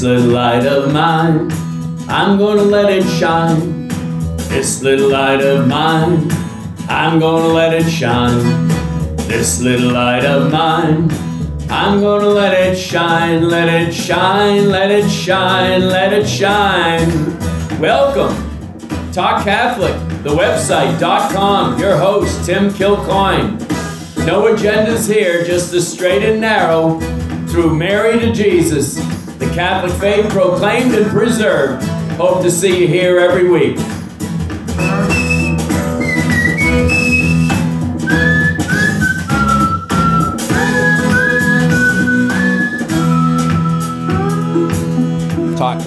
This 0.00 0.08
little 0.08 0.32
light 0.32 0.66
of 0.66 0.94
mine, 0.94 1.52
I'm 2.08 2.38
gonna 2.38 2.62
let 2.62 2.90
it 2.90 3.06
shine. 3.06 3.88
This 4.48 4.82
little 4.82 5.10
light 5.10 5.42
of 5.42 5.68
mine, 5.68 6.26
I'm 6.88 7.18
gonna 7.18 7.48
let 7.48 7.74
it 7.74 7.86
shine. 7.86 8.38
This 9.28 9.60
little 9.60 9.92
light 9.92 10.24
of 10.24 10.50
mine, 10.50 11.10
I'm 11.68 12.00
gonna 12.00 12.28
let 12.28 12.54
it 12.54 12.78
shine, 12.78 13.46
let 13.50 13.68
it 13.68 13.92
shine, 13.92 14.70
let 14.70 14.90
it 14.90 15.06
shine, 15.06 15.86
let 15.86 16.14
it 16.14 16.26
shine. 16.26 17.38
Welcome, 17.78 18.34
Talk 19.12 19.44
Catholic, 19.44 19.92
the 20.22 20.30
website.com, 20.30 21.78
your 21.78 21.98
host, 21.98 22.46
Tim 22.46 22.70
Kilcoyne. 22.70 23.60
No 24.24 24.44
agendas 24.44 25.12
here, 25.12 25.44
just 25.44 25.70
the 25.70 25.82
straight 25.82 26.22
and 26.22 26.40
narrow, 26.40 26.98
through 27.48 27.74
Mary 27.74 28.18
to 28.18 28.32
Jesus, 28.32 28.98
Catholic 29.54 29.92
faith 30.00 30.30
proclaimed 30.30 30.94
and 30.94 31.10
preserved. 31.10 31.84
Hope 32.12 32.42
to 32.42 32.50
see 32.50 32.80
you 32.80 32.86
here 32.88 33.18
every 33.18 33.48
week. 33.48 33.78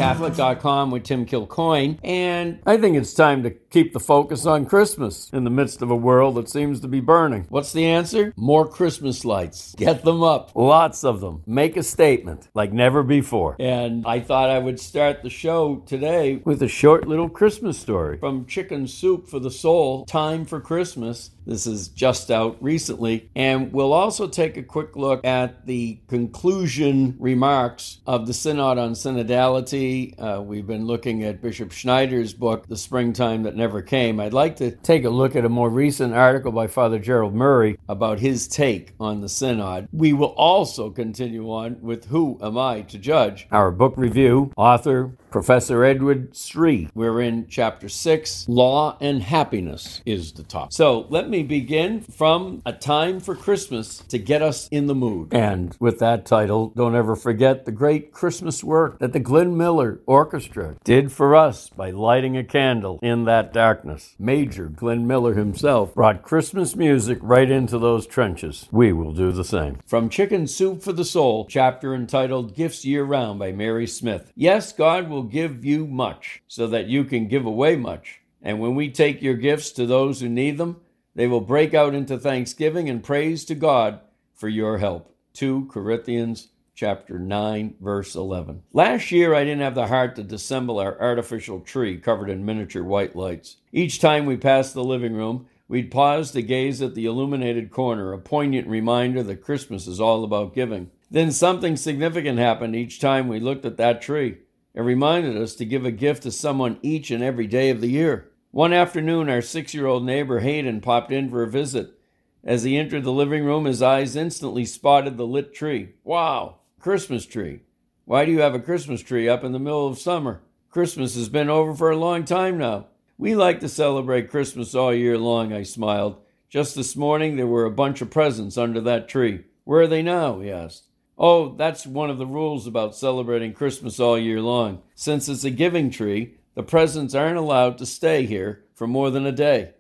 TalkCatholic.com 0.04 0.92
with 0.92 1.04
Tim 1.04 1.26
Kilcoyne, 1.26 1.98
and 2.04 2.60
I 2.66 2.76
think 2.76 2.98
it's 2.98 3.14
time 3.14 3.42
to 3.44 3.52
keep 3.52 3.94
the 3.94 4.02
focus 4.02 4.46
on 4.46 4.66
Christmas 4.66 5.30
in 5.32 5.46
the 5.46 5.50
midst 5.50 5.82
of 5.82 5.90
a 5.90 5.96
world 5.96 6.36
that 6.36 6.50
seems 6.50 6.82
to 6.82 6.90
be 6.90 7.00
burning. 7.00 7.46
What's 7.48 7.72
the 7.72 7.86
answer? 7.86 8.34
More 8.36 8.68
Christmas 8.68 9.24
lights. 9.24 9.74
Get 9.78 10.04
them 10.04 10.22
up. 10.22 10.52
Lots 10.56 11.06
of 11.06 11.22
them. 11.22 11.42
Make 11.46 11.78
a 11.78 11.84
statement 11.84 12.50
like 12.54 12.74
never 12.74 13.02
before. 13.02 13.56
And 13.60 14.06
I 14.06 14.20
thought 14.20 14.50
I 14.50 14.60
would 14.60 14.80
start 14.80 15.24
the 15.24 15.30
show 15.30 15.78
today 15.88 16.42
with 16.44 16.62
a 16.62 16.68
short 16.68 17.08
little 17.08 17.30
Christmas 17.30 17.80
story 17.80 18.18
from 18.18 18.46
Chicken 18.46 18.88
Soup 18.88 19.30
for 19.30 19.40
the 19.40 19.52
Soul 19.52 20.06
Time 20.06 20.44
for 20.44 20.60
Christmas. 20.60 21.32
This 21.46 21.68
is 21.68 21.90
just 21.90 22.32
out 22.32 22.58
recently. 22.62 23.30
And 23.36 23.72
we'll 23.74 23.94
also 23.94 24.28
take 24.28 24.58
a 24.58 24.64
quick 24.64 24.96
look 24.96 25.26
at 25.26 25.66
the 25.66 26.00
conclusion 26.08 27.16
remarks 27.20 28.00
of 28.08 28.28
the 28.28 28.34
Synod 28.34 28.78
on 28.78 28.94
Synodality. 28.94 30.20
Uh, 30.20 30.42
we've 30.42 30.68
been 30.68 30.86
looking 30.86 31.24
at 31.24 31.42
Bishop 31.42 31.72
Schneider's 31.72 32.34
book, 32.34 32.68
The 32.68 32.78
Springtime 32.78 33.44
That 33.44 33.56
Never 33.56 33.82
Came. 33.82 34.20
I'd 34.20 34.34
like 34.34 34.56
to 34.58 34.72
take 34.72 35.06
a 35.06 35.10
look 35.10 35.36
at 35.36 35.46
a 35.46 35.50
more 35.50 35.70
recent 35.70 36.14
article 36.14 36.52
by 36.52 36.68
Father 36.68 37.00
Gerald 37.00 37.34
Murray 37.34 37.78
about 37.90 38.20
his 38.20 38.48
take 38.48 38.94
on 39.00 39.22
the 39.22 39.30
Synod. 39.30 39.88
We 39.92 40.14
will 40.14 40.34
also 40.36 40.90
continue 40.90 41.52
on 41.52 41.82
with 41.82 42.06
Who 42.06 42.38
Am 42.42 42.58
I 42.58 42.82
to 42.82 42.98
Judge? 42.98 43.48
Our 43.52 43.72
book 43.72 43.94
review, 43.98 44.52
author, 44.58 45.18
Professor 45.34 45.84
Edward 45.84 46.38
Sri. 46.38 46.90
We're 46.94 47.20
in 47.20 47.48
chapter 47.48 47.90
6, 47.90 48.48
Law 48.48 49.00
and 49.02 49.24
Happiness 49.24 50.04
is 50.06 50.32
the 50.32 50.44
top. 50.44 50.72
So 50.72 51.08
let 51.10 51.28
me 51.28 51.42
begin 51.42 52.02
from 52.02 52.62
A 52.68 52.72
Time 52.72 53.20
for 53.20 53.34
Christmas 53.34 53.98
to 54.10 54.20
get 54.20 54.44
us 54.44 54.68
in 54.68 54.86
the 54.86 54.94
mood. 54.94 55.34
And 55.34 55.76
with 55.80 55.98
that 55.98 56.28
title, 56.28 56.72
don't 56.76 56.96
ever 56.96 57.16
forget 57.16 57.66
the 57.66 57.72
great 57.72 58.12
Christmas 58.12 58.64
work 58.64 59.00
that 59.00 59.12
the 59.12 59.20
Glenn 59.20 59.58
Miller 59.58 60.02
Orchestra 60.06 60.76
did 60.84 61.12
for 61.12 61.36
us 61.36 61.68
by 61.70 61.90
lighting 61.90 62.38
a 62.38 62.44
candle 62.44 63.00
in 63.02 63.26
that 63.26 63.52
darkness. 63.52 64.16
Major 64.20 64.68
Glenn 64.68 65.08
Miller 65.08 65.34
himself 65.34 65.96
brought 65.96 66.22
Christmas 66.22 66.76
music 66.76 67.18
right 67.24 67.50
into 67.50 67.80
those 67.80 68.06
trenches. 68.06 68.70
We 68.72 68.94
will 68.94 69.14
do 69.14 69.32
the 69.32 69.44
same. 69.44 69.80
From 69.88 70.10
Chicken 70.10 70.46
Soup 70.46 70.84
for 70.84 70.94
the 70.94 71.04
Soul, 71.04 71.48
chapter 71.50 71.96
entitled 71.96 72.54
Gifts 72.56 72.86
Year 72.86 73.04
Round 73.04 73.40
by 73.40 73.52
Mary 73.52 73.88
Smith. 73.88 74.32
Yes, 74.36 74.72
God 74.72 75.10
will 75.10 75.23
give 75.24 75.66
you 75.66 75.88
much 75.88 76.42
so 76.48 76.68
that 76.68 76.88
you 76.88 77.04
can 77.04 77.28
give 77.28 77.46
away 77.46 77.76
much. 77.76 78.22
And 78.42 78.60
when 78.60 78.76
we 78.76 78.90
take 78.90 79.22
your 79.22 79.36
gifts 79.36 79.72
to 79.72 79.86
those 79.86 80.20
who 80.20 80.30
need 80.30 80.58
them, 80.58 80.82
they 81.16 81.28
will 81.28 81.42
break 81.42 81.74
out 81.74 81.94
into 81.94 82.18
thanksgiving 82.18 82.90
and 82.90 83.04
praise 83.04 83.46
to 83.46 83.56
God 83.56 84.00
for 84.34 84.50
your 84.50 84.80
help. 84.80 85.16
2 85.34 85.68
Corinthians 85.72 86.50
chapter 86.76 87.20
9 87.20 87.76
verse 87.80 88.16
11. 88.16 88.64
Last 88.74 89.12
year 89.12 89.34
I 89.34 89.44
didn't 89.44 89.62
have 89.62 89.76
the 89.76 89.88
heart 89.88 90.16
to 90.16 90.24
dissemble 90.24 90.80
our 90.80 91.00
artificial 91.00 91.60
tree 91.60 91.98
covered 91.98 92.30
in 92.30 92.46
miniature 92.46 92.84
white 92.84 93.16
lights. 93.16 93.58
Each 93.72 94.00
time 94.00 94.26
we 94.26 94.38
passed 94.38 94.74
the 94.74 94.84
living 94.84 95.14
room, 95.14 95.48
we'd 95.68 95.92
pause 95.92 96.32
to 96.32 96.42
gaze 96.42 96.82
at 96.82 96.96
the 96.96 97.06
illuminated 97.06 97.72
corner, 97.72 98.12
a 98.12 98.18
poignant 98.18 98.68
reminder 98.68 99.24
that 99.24 99.42
Christmas 99.42 99.88
is 99.88 100.00
all 100.00 100.24
about 100.24 100.56
giving. 100.56 100.90
Then 101.12 101.32
something 101.32 101.78
significant 101.78 102.40
happened 102.40 102.76
each 102.76 103.00
time 103.00 103.28
we 103.28 103.40
looked 103.40 103.66
at 103.66 103.78
that 103.78 104.02
tree. 104.02 104.40
It 104.74 104.82
reminded 104.82 105.38
us 105.38 105.56
to 105.56 105.66
give 105.66 105.86
a 105.86 105.92
gift 105.92 106.24
to 106.24 106.32
someone 106.32 106.80
each 106.82 107.12
and 107.12 107.24
every 107.24 107.48
day 107.48 107.70
of 107.70 107.80
the 107.80 107.90
year. 107.90 108.32
One 108.52 108.74
afternoon, 108.74 109.30
our 109.30 109.42
six 109.42 109.74
year 109.74 109.86
old 109.86 110.06
neighbor 110.06 110.40
Hayden 110.40 110.82
popped 110.82 111.12
in 111.12 111.30
for 111.30 111.44
a 111.44 111.50
visit. 111.50 112.00
As 112.44 112.64
he 112.64 112.78
entered 112.78 113.04
the 113.04 113.12
living 113.12 113.46
room, 113.46 113.66
his 113.66 113.82
eyes 113.82 114.16
instantly 114.16 114.66
spotted 114.66 115.18
the 115.18 115.28
lit 115.28 115.54
tree. 115.54 115.94
Wow, 116.04 116.58
Christmas 116.80 117.26
tree. 117.26 117.62
Why 118.06 118.26
do 118.26 118.32
you 118.32 118.42
have 118.42 118.54
a 118.54 118.60
Christmas 118.60 119.02
tree 119.02 119.30
up 119.30 119.44
in 119.44 119.54
the 119.54 119.60
middle 119.60 119.88
of 119.88 119.98
summer? 119.98 120.42
Christmas 120.70 121.16
has 121.16 121.30
been 121.30 121.50
over 121.50 121.74
for 121.74 121.90
a 121.90 121.98
long 121.98 122.26
time 122.26 122.58
now. 122.58 122.88
We 123.18 123.36
like 123.36 123.60
to 123.62 123.70
celebrate 123.70 124.30
Christmas 124.30 124.76
all 124.76 124.94
year 124.94 125.18
long, 125.18 125.54
I 125.54 125.64
smiled. 125.64 126.18
Just 126.50 126.76
this 126.76 126.96
morning, 126.96 127.38
there 127.38 127.48
were 127.48 127.66
a 127.66 127.72
bunch 127.72 128.02
of 128.02 128.12
presents 128.12 128.58
under 128.58 128.82
that 128.82 129.08
tree. 129.08 129.46
Where 129.64 129.82
are 129.82 129.88
they 129.88 130.02
now? 130.02 130.40
he 130.40 130.52
asked. 130.52 130.88
Oh, 131.26 131.56
that's 131.56 131.88
one 131.88 132.10
of 132.10 132.18
the 132.18 132.26
rules 132.26 132.68
about 132.68 132.98
celebrating 132.98 133.54
Christmas 133.54 133.98
all 133.98 134.20
year 134.20 134.42
long. 134.42 134.82
Since 134.94 135.30
it's 135.30 135.46
a 135.46 135.52
giving 135.52 135.90
tree, 135.90 136.34
the 136.54 136.64
presents 136.64 137.16
aren't 137.16 137.38
allowed 137.38 137.78
to 137.78 137.86
stay 137.86 138.26
here 138.26 138.66
for 138.74 138.88
more 138.88 139.10
than 139.10 139.26
a 139.26 139.32
day. 139.32 139.72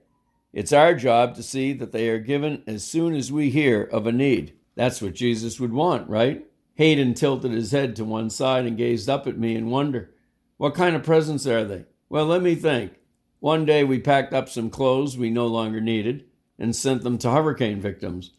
It's 0.54 0.72
our 0.72 0.94
job 0.94 1.36
to 1.36 1.44
see 1.44 1.74
that 1.74 1.92
they 1.92 2.08
are 2.08 2.18
given 2.18 2.64
as 2.66 2.86
soon 2.86 3.14
as 3.14 3.30
we 3.30 3.50
hear 3.50 3.84
of 3.84 4.08
a 4.08 4.14
need. 4.14 4.54
That's 4.76 5.02
what 5.02 5.16
Jesus 5.16 5.60
would 5.60 5.74
want, 5.74 6.08
right? 6.08 6.46
Hayden 6.76 7.14
tilted 7.14 7.52
his 7.52 7.74
head 7.74 7.98
to 7.98 8.06
one 8.06 8.30
side 8.30 8.66
and 8.66 8.78
gazed 8.78 9.10
up 9.10 9.28
at 9.28 9.38
me 9.38 9.58
in 9.58 9.70
wonder. 9.70 10.12
What 10.56 10.76
kind 10.76 10.96
of 10.96 11.04
presents 11.04 11.46
are 11.46 11.66
they? 11.66 11.84
Well, 12.08 12.26
let 12.26 12.42
me 12.42 12.56
think. 12.56 12.94
One 13.42 13.66
day 13.66 13.84
we 13.84 14.00
packed 14.00 14.34
up 14.34 14.48
some 14.48 14.70
clothes 14.70 15.18
we 15.18 15.30
no 15.30 15.48
longer 15.48 15.82
needed 15.82 16.24
and 16.58 16.74
sent 16.74 17.04
them 17.04 17.18
to 17.18 17.32
hurricane 17.32 17.82
victims 17.82 18.32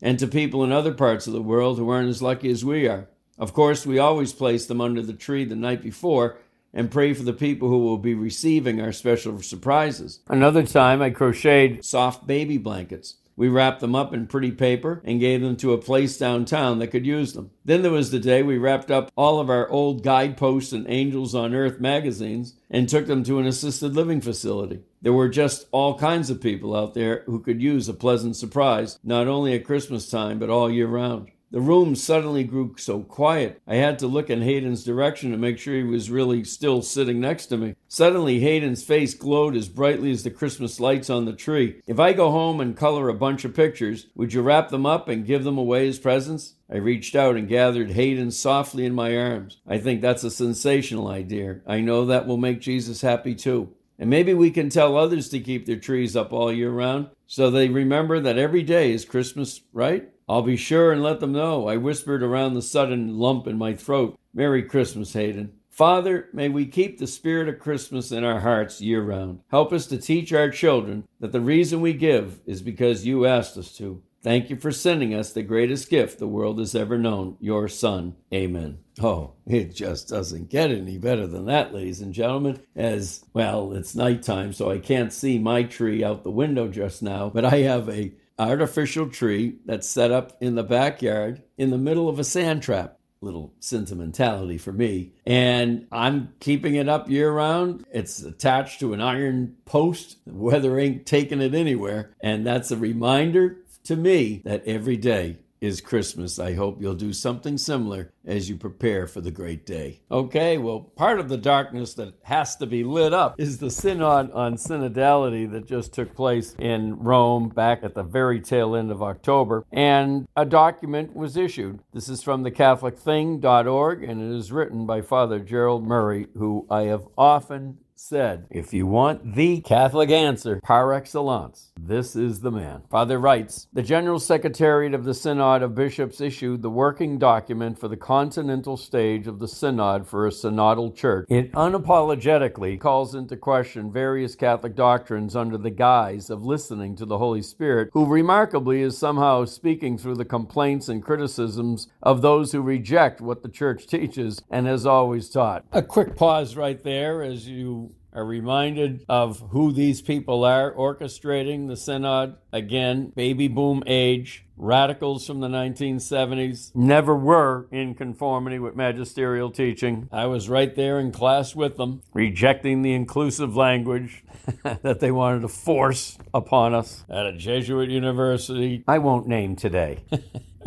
and 0.00 0.18
to 0.18 0.26
people 0.26 0.64
in 0.64 0.72
other 0.72 0.92
parts 0.92 1.26
of 1.26 1.32
the 1.32 1.42
world 1.42 1.78
who 1.78 1.88
aren't 1.88 2.08
as 2.08 2.22
lucky 2.22 2.50
as 2.50 2.64
we 2.64 2.86
are. 2.86 3.08
Of 3.38 3.52
course, 3.52 3.86
we 3.86 3.98
always 3.98 4.32
place 4.32 4.66
them 4.66 4.80
under 4.80 5.02
the 5.02 5.12
tree 5.12 5.44
the 5.44 5.56
night 5.56 5.82
before 5.82 6.38
and 6.74 6.90
pray 6.90 7.14
for 7.14 7.22
the 7.22 7.32
people 7.32 7.68
who 7.68 7.78
will 7.78 7.98
be 7.98 8.14
receiving 8.14 8.80
our 8.80 8.92
special 8.92 9.40
surprises. 9.40 10.20
Another 10.28 10.64
time, 10.64 11.00
I 11.00 11.10
crocheted 11.10 11.84
soft 11.84 12.26
baby 12.26 12.58
blankets. 12.58 13.16
We 13.36 13.48
wrapped 13.48 13.80
them 13.80 13.94
up 13.94 14.12
in 14.12 14.26
pretty 14.26 14.50
paper 14.50 15.00
and 15.04 15.20
gave 15.20 15.42
them 15.42 15.54
to 15.58 15.72
a 15.72 15.78
place 15.78 16.18
downtown 16.18 16.80
that 16.80 16.88
could 16.88 17.06
use 17.06 17.34
them. 17.34 17.52
Then 17.64 17.82
there 17.82 17.92
was 17.92 18.10
the 18.10 18.18
day 18.18 18.42
we 18.42 18.58
wrapped 18.58 18.90
up 18.90 19.12
all 19.14 19.38
of 19.38 19.48
our 19.48 19.68
old 19.68 20.02
guideposts 20.02 20.72
and 20.72 20.84
Angels 20.88 21.36
on 21.36 21.54
Earth 21.54 21.78
magazines 21.78 22.54
and 22.68 22.88
took 22.88 23.06
them 23.06 23.22
to 23.22 23.38
an 23.38 23.46
assisted 23.46 23.94
living 23.94 24.20
facility. 24.20 24.80
There 25.00 25.12
were 25.12 25.28
just 25.28 25.66
all 25.70 25.98
kinds 25.98 26.30
of 26.30 26.40
people 26.40 26.74
out 26.74 26.94
there 26.94 27.22
who 27.26 27.40
could 27.40 27.62
use 27.62 27.88
a 27.88 27.94
pleasant 27.94 28.36
surprise, 28.36 28.98
not 29.04 29.28
only 29.28 29.54
at 29.54 29.64
Christmas 29.64 30.10
time, 30.10 30.38
but 30.38 30.50
all 30.50 30.70
year 30.70 30.88
round. 30.88 31.30
The 31.50 31.60
room 31.62 31.94
suddenly 31.94 32.44
grew 32.44 32.74
so 32.76 33.00
quiet. 33.00 33.62
I 33.66 33.76
had 33.76 33.98
to 34.00 34.06
look 34.06 34.28
in 34.28 34.42
Hayden's 34.42 34.84
direction 34.84 35.30
to 35.30 35.38
make 35.38 35.58
sure 35.58 35.74
he 35.74 35.82
was 35.82 36.10
really 36.10 36.44
still 36.44 36.82
sitting 36.82 37.20
next 37.20 37.46
to 37.46 37.56
me. 37.56 37.74
Suddenly, 37.88 38.40
Hayden's 38.40 38.84
face 38.84 39.14
glowed 39.14 39.56
as 39.56 39.70
brightly 39.70 40.10
as 40.10 40.24
the 40.24 40.30
Christmas 40.30 40.78
lights 40.78 41.08
on 41.08 41.24
the 41.24 41.32
tree. 41.32 41.80
If 41.86 41.98
I 41.98 42.12
go 42.12 42.30
home 42.30 42.60
and 42.60 42.76
color 42.76 43.08
a 43.08 43.14
bunch 43.14 43.46
of 43.46 43.54
pictures, 43.54 44.08
would 44.14 44.34
you 44.34 44.42
wrap 44.42 44.68
them 44.68 44.84
up 44.84 45.08
and 45.08 45.24
give 45.24 45.44
them 45.44 45.56
away 45.56 45.88
as 45.88 45.98
presents? 45.98 46.56
I 46.70 46.76
reached 46.76 47.16
out 47.16 47.36
and 47.36 47.48
gathered 47.48 47.92
Hayden 47.92 48.30
softly 48.30 48.84
in 48.84 48.92
my 48.94 49.16
arms. 49.16 49.56
I 49.66 49.78
think 49.78 50.02
that's 50.02 50.24
a 50.24 50.30
sensational 50.30 51.08
idea. 51.08 51.60
I 51.66 51.80
know 51.80 52.04
that 52.04 52.26
will 52.26 52.36
make 52.36 52.60
Jesus 52.60 53.00
happy 53.00 53.34
too. 53.34 53.72
And 53.98 54.08
maybe 54.08 54.32
we 54.32 54.50
can 54.50 54.68
tell 54.68 54.96
others 54.96 55.28
to 55.30 55.40
keep 55.40 55.66
their 55.66 55.76
trees 55.76 56.14
up 56.14 56.32
all 56.32 56.52
year 56.52 56.70
round 56.70 57.08
so 57.26 57.50
they 57.50 57.68
remember 57.68 58.20
that 58.20 58.38
every 58.38 58.62
day 58.62 58.92
is 58.92 59.04
Christmas, 59.04 59.60
right? 59.72 60.08
I'll 60.28 60.42
be 60.42 60.56
sure 60.56 60.92
and 60.92 61.02
let 61.02 61.20
them 61.20 61.32
know. 61.32 61.68
I 61.68 61.76
whispered 61.76 62.22
around 62.22 62.54
the 62.54 62.62
sudden 62.62 63.18
lump 63.18 63.46
in 63.46 63.58
my 63.58 63.74
throat. 63.74 64.18
Merry 64.32 64.62
Christmas, 64.62 65.12
Hayden. 65.12 65.52
Father, 65.70 66.28
may 66.32 66.48
we 66.48 66.66
keep 66.66 66.98
the 66.98 67.06
spirit 67.06 67.48
of 67.48 67.60
Christmas 67.60 68.10
in 68.10 68.24
our 68.24 68.40
hearts 68.40 68.80
year 68.80 69.02
round. 69.02 69.40
Help 69.48 69.72
us 69.72 69.86
to 69.86 69.96
teach 69.96 70.32
our 70.32 70.50
children 70.50 71.06
that 71.20 71.32
the 71.32 71.40
reason 71.40 71.80
we 71.80 71.92
give 71.92 72.40
is 72.46 72.62
because 72.62 73.06
you 73.06 73.26
asked 73.26 73.56
us 73.56 73.76
to. 73.76 74.02
Thank 74.22 74.50
you 74.50 74.56
for 74.56 74.72
sending 74.72 75.14
us 75.14 75.32
the 75.32 75.42
greatest 75.42 75.88
gift 75.88 76.18
the 76.18 76.26
world 76.26 76.58
has 76.58 76.74
ever 76.74 76.98
known, 76.98 77.36
your 77.40 77.68
Son. 77.68 78.16
Amen. 78.34 78.78
Oh, 79.00 79.34
it 79.46 79.74
just 79.74 80.08
doesn't 80.08 80.50
get 80.50 80.70
any 80.70 80.98
better 80.98 81.26
than 81.26 81.46
that, 81.46 81.72
ladies 81.72 82.00
and 82.00 82.12
gentlemen. 82.12 82.60
As 82.74 83.24
well, 83.32 83.72
it's 83.72 83.94
nighttime, 83.94 84.52
so 84.52 84.70
I 84.70 84.78
can't 84.78 85.12
see 85.12 85.38
my 85.38 85.62
tree 85.62 86.02
out 86.02 86.24
the 86.24 86.30
window 86.30 86.68
just 86.68 87.02
now, 87.02 87.30
but 87.30 87.44
I 87.44 87.58
have 87.58 87.88
a 87.88 88.12
artificial 88.38 89.08
tree 89.08 89.56
that's 89.66 89.88
set 89.88 90.10
up 90.10 90.36
in 90.40 90.54
the 90.54 90.62
backyard 90.62 91.42
in 91.56 91.70
the 91.70 91.78
middle 91.78 92.08
of 92.08 92.18
a 92.18 92.24
sand 92.24 92.62
trap. 92.62 92.98
little 93.20 93.52
sentimentality 93.60 94.58
for 94.58 94.72
me. 94.72 95.12
And 95.26 95.86
I'm 95.90 96.34
keeping 96.40 96.74
it 96.76 96.88
up 96.88 97.08
year 97.10 97.30
round. 97.32 97.84
It's 97.92 98.22
attached 98.22 98.80
to 98.80 98.92
an 98.92 99.00
iron 99.00 99.56
post. 99.64 100.18
The 100.26 100.34
weather 100.34 100.78
ain't 100.78 101.06
taking 101.06 101.40
it 101.40 101.54
anywhere. 101.54 102.14
And 102.20 102.46
that's 102.46 102.70
a 102.70 102.76
reminder 102.76 103.58
to 103.84 103.96
me 103.96 104.42
that 104.44 104.64
every 104.66 104.96
day 104.96 105.38
is 105.60 105.80
Christmas. 105.80 106.38
I 106.38 106.54
hope 106.54 106.80
you'll 106.80 106.94
do 106.94 107.12
something 107.12 107.58
similar 107.58 108.12
as 108.24 108.48
you 108.48 108.56
prepare 108.56 109.06
for 109.06 109.20
the 109.20 109.30
great 109.30 109.64
day. 109.64 110.00
Okay, 110.10 110.58
well, 110.58 110.80
part 110.80 111.18
of 111.20 111.28
the 111.28 111.36
darkness 111.36 111.94
that 111.94 112.14
has 112.22 112.56
to 112.56 112.66
be 112.66 112.84
lit 112.84 113.12
up 113.12 113.34
is 113.38 113.58
the 113.58 113.70
synod 113.70 114.30
on 114.32 114.54
synodality 114.56 115.50
that 115.50 115.66
just 115.66 115.92
took 115.92 116.14
place 116.14 116.54
in 116.58 116.98
Rome 116.98 117.48
back 117.48 117.82
at 117.82 117.94
the 117.94 118.02
very 118.02 118.40
tail 118.40 118.76
end 118.76 118.90
of 118.90 119.02
October, 119.02 119.64
and 119.72 120.28
a 120.36 120.44
document 120.44 121.14
was 121.16 121.36
issued. 121.36 121.80
This 121.92 122.08
is 122.08 122.22
from 122.22 122.42
the 122.42 122.50
CatholicThing.org, 122.50 124.04
and 124.04 124.20
it 124.20 124.36
is 124.36 124.52
written 124.52 124.86
by 124.86 125.02
Father 125.02 125.38
Gerald 125.38 125.84
Murray, 125.84 126.26
who 126.34 126.66
I 126.70 126.82
have 126.82 127.06
often 127.16 127.78
said, 127.94 128.46
if 128.50 128.72
you 128.72 128.86
want 128.86 129.34
the 129.34 129.60
Catholic 129.60 130.10
answer 130.10 130.60
par 130.62 130.92
excellence, 130.92 131.67
this 131.88 132.14
is 132.14 132.40
the 132.40 132.50
man. 132.50 132.82
Father 132.90 133.18
writes 133.18 133.66
The 133.72 133.82
General 133.82 134.20
Secretariat 134.20 134.92
of 134.92 135.04
the 135.04 135.14
Synod 135.14 135.62
of 135.62 135.74
Bishops 135.74 136.20
issued 136.20 136.60
the 136.60 136.70
working 136.70 137.18
document 137.18 137.78
for 137.78 137.88
the 137.88 137.96
continental 137.96 138.76
stage 138.76 139.26
of 139.26 139.38
the 139.38 139.48
Synod 139.48 140.06
for 140.06 140.26
a 140.26 140.30
synodal 140.30 140.94
church. 140.94 141.26
It 141.30 141.50
unapologetically 141.52 142.78
calls 142.78 143.14
into 143.14 143.36
question 143.36 143.90
various 143.90 144.34
Catholic 144.34 144.76
doctrines 144.76 145.34
under 145.34 145.56
the 145.56 145.70
guise 145.70 146.28
of 146.28 146.44
listening 146.44 146.94
to 146.96 147.06
the 147.06 147.18
Holy 147.18 147.42
Spirit, 147.42 147.88
who 147.94 148.04
remarkably 148.04 148.82
is 148.82 148.98
somehow 148.98 149.46
speaking 149.46 149.96
through 149.96 150.16
the 150.16 150.24
complaints 150.24 150.88
and 150.88 151.02
criticisms 151.02 151.88
of 152.02 152.20
those 152.20 152.52
who 152.52 152.60
reject 152.60 153.20
what 153.22 153.42
the 153.42 153.48
church 153.48 153.86
teaches 153.86 154.42
and 154.50 154.66
has 154.66 154.84
always 154.84 155.30
taught. 155.30 155.64
A 155.72 155.82
quick 155.82 156.16
pause 156.16 156.54
right 156.54 156.82
there 156.82 157.22
as 157.22 157.48
you 157.48 157.94
are 158.12 158.24
reminded 158.24 159.04
of 159.08 159.40
who 159.50 159.72
these 159.72 160.02
people 160.02 160.44
are 160.44 160.72
orchestrating 160.72 161.68
the 161.68 161.76
synod. 161.76 162.36
Again, 162.52 163.12
baby 163.14 163.48
boom 163.48 163.82
age, 163.86 164.44
radicals 164.56 165.26
from 165.26 165.40
the 165.40 165.48
1970s, 165.48 166.74
never 166.74 167.14
were 167.14 167.66
in 167.70 167.94
conformity 167.94 168.58
with 168.58 168.74
magisterial 168.74 169.50
teaching. 169.50 170.08
I 170.10 170.26
was 170.26 170.48
right 170.48 170.74
there 170.74 170.98
in 170.98 171.12
class 171.12 171.54
with 171.54 171.76
them, 171.76 172.02
rejecting 172.12 172.82
the 172.82 172.94
inclusive 172.94 173.56
language 173.56 174.24
that 174.62 175.00
they 175.00 175.10
wanted 175.10 175.42
to 175.42 175.48
force 175.48 176.18
upon 176.32 176.74
us 176.74 177.04
at 177.08 177.26
a 177.26 177.32
Jesuit 177.32 177.90
university. 177.90 178.84
I 178.88 178.98
won't 178.98 179.26
name 179.26 179.56
today. 179.56 180.04
All 180.12 180.20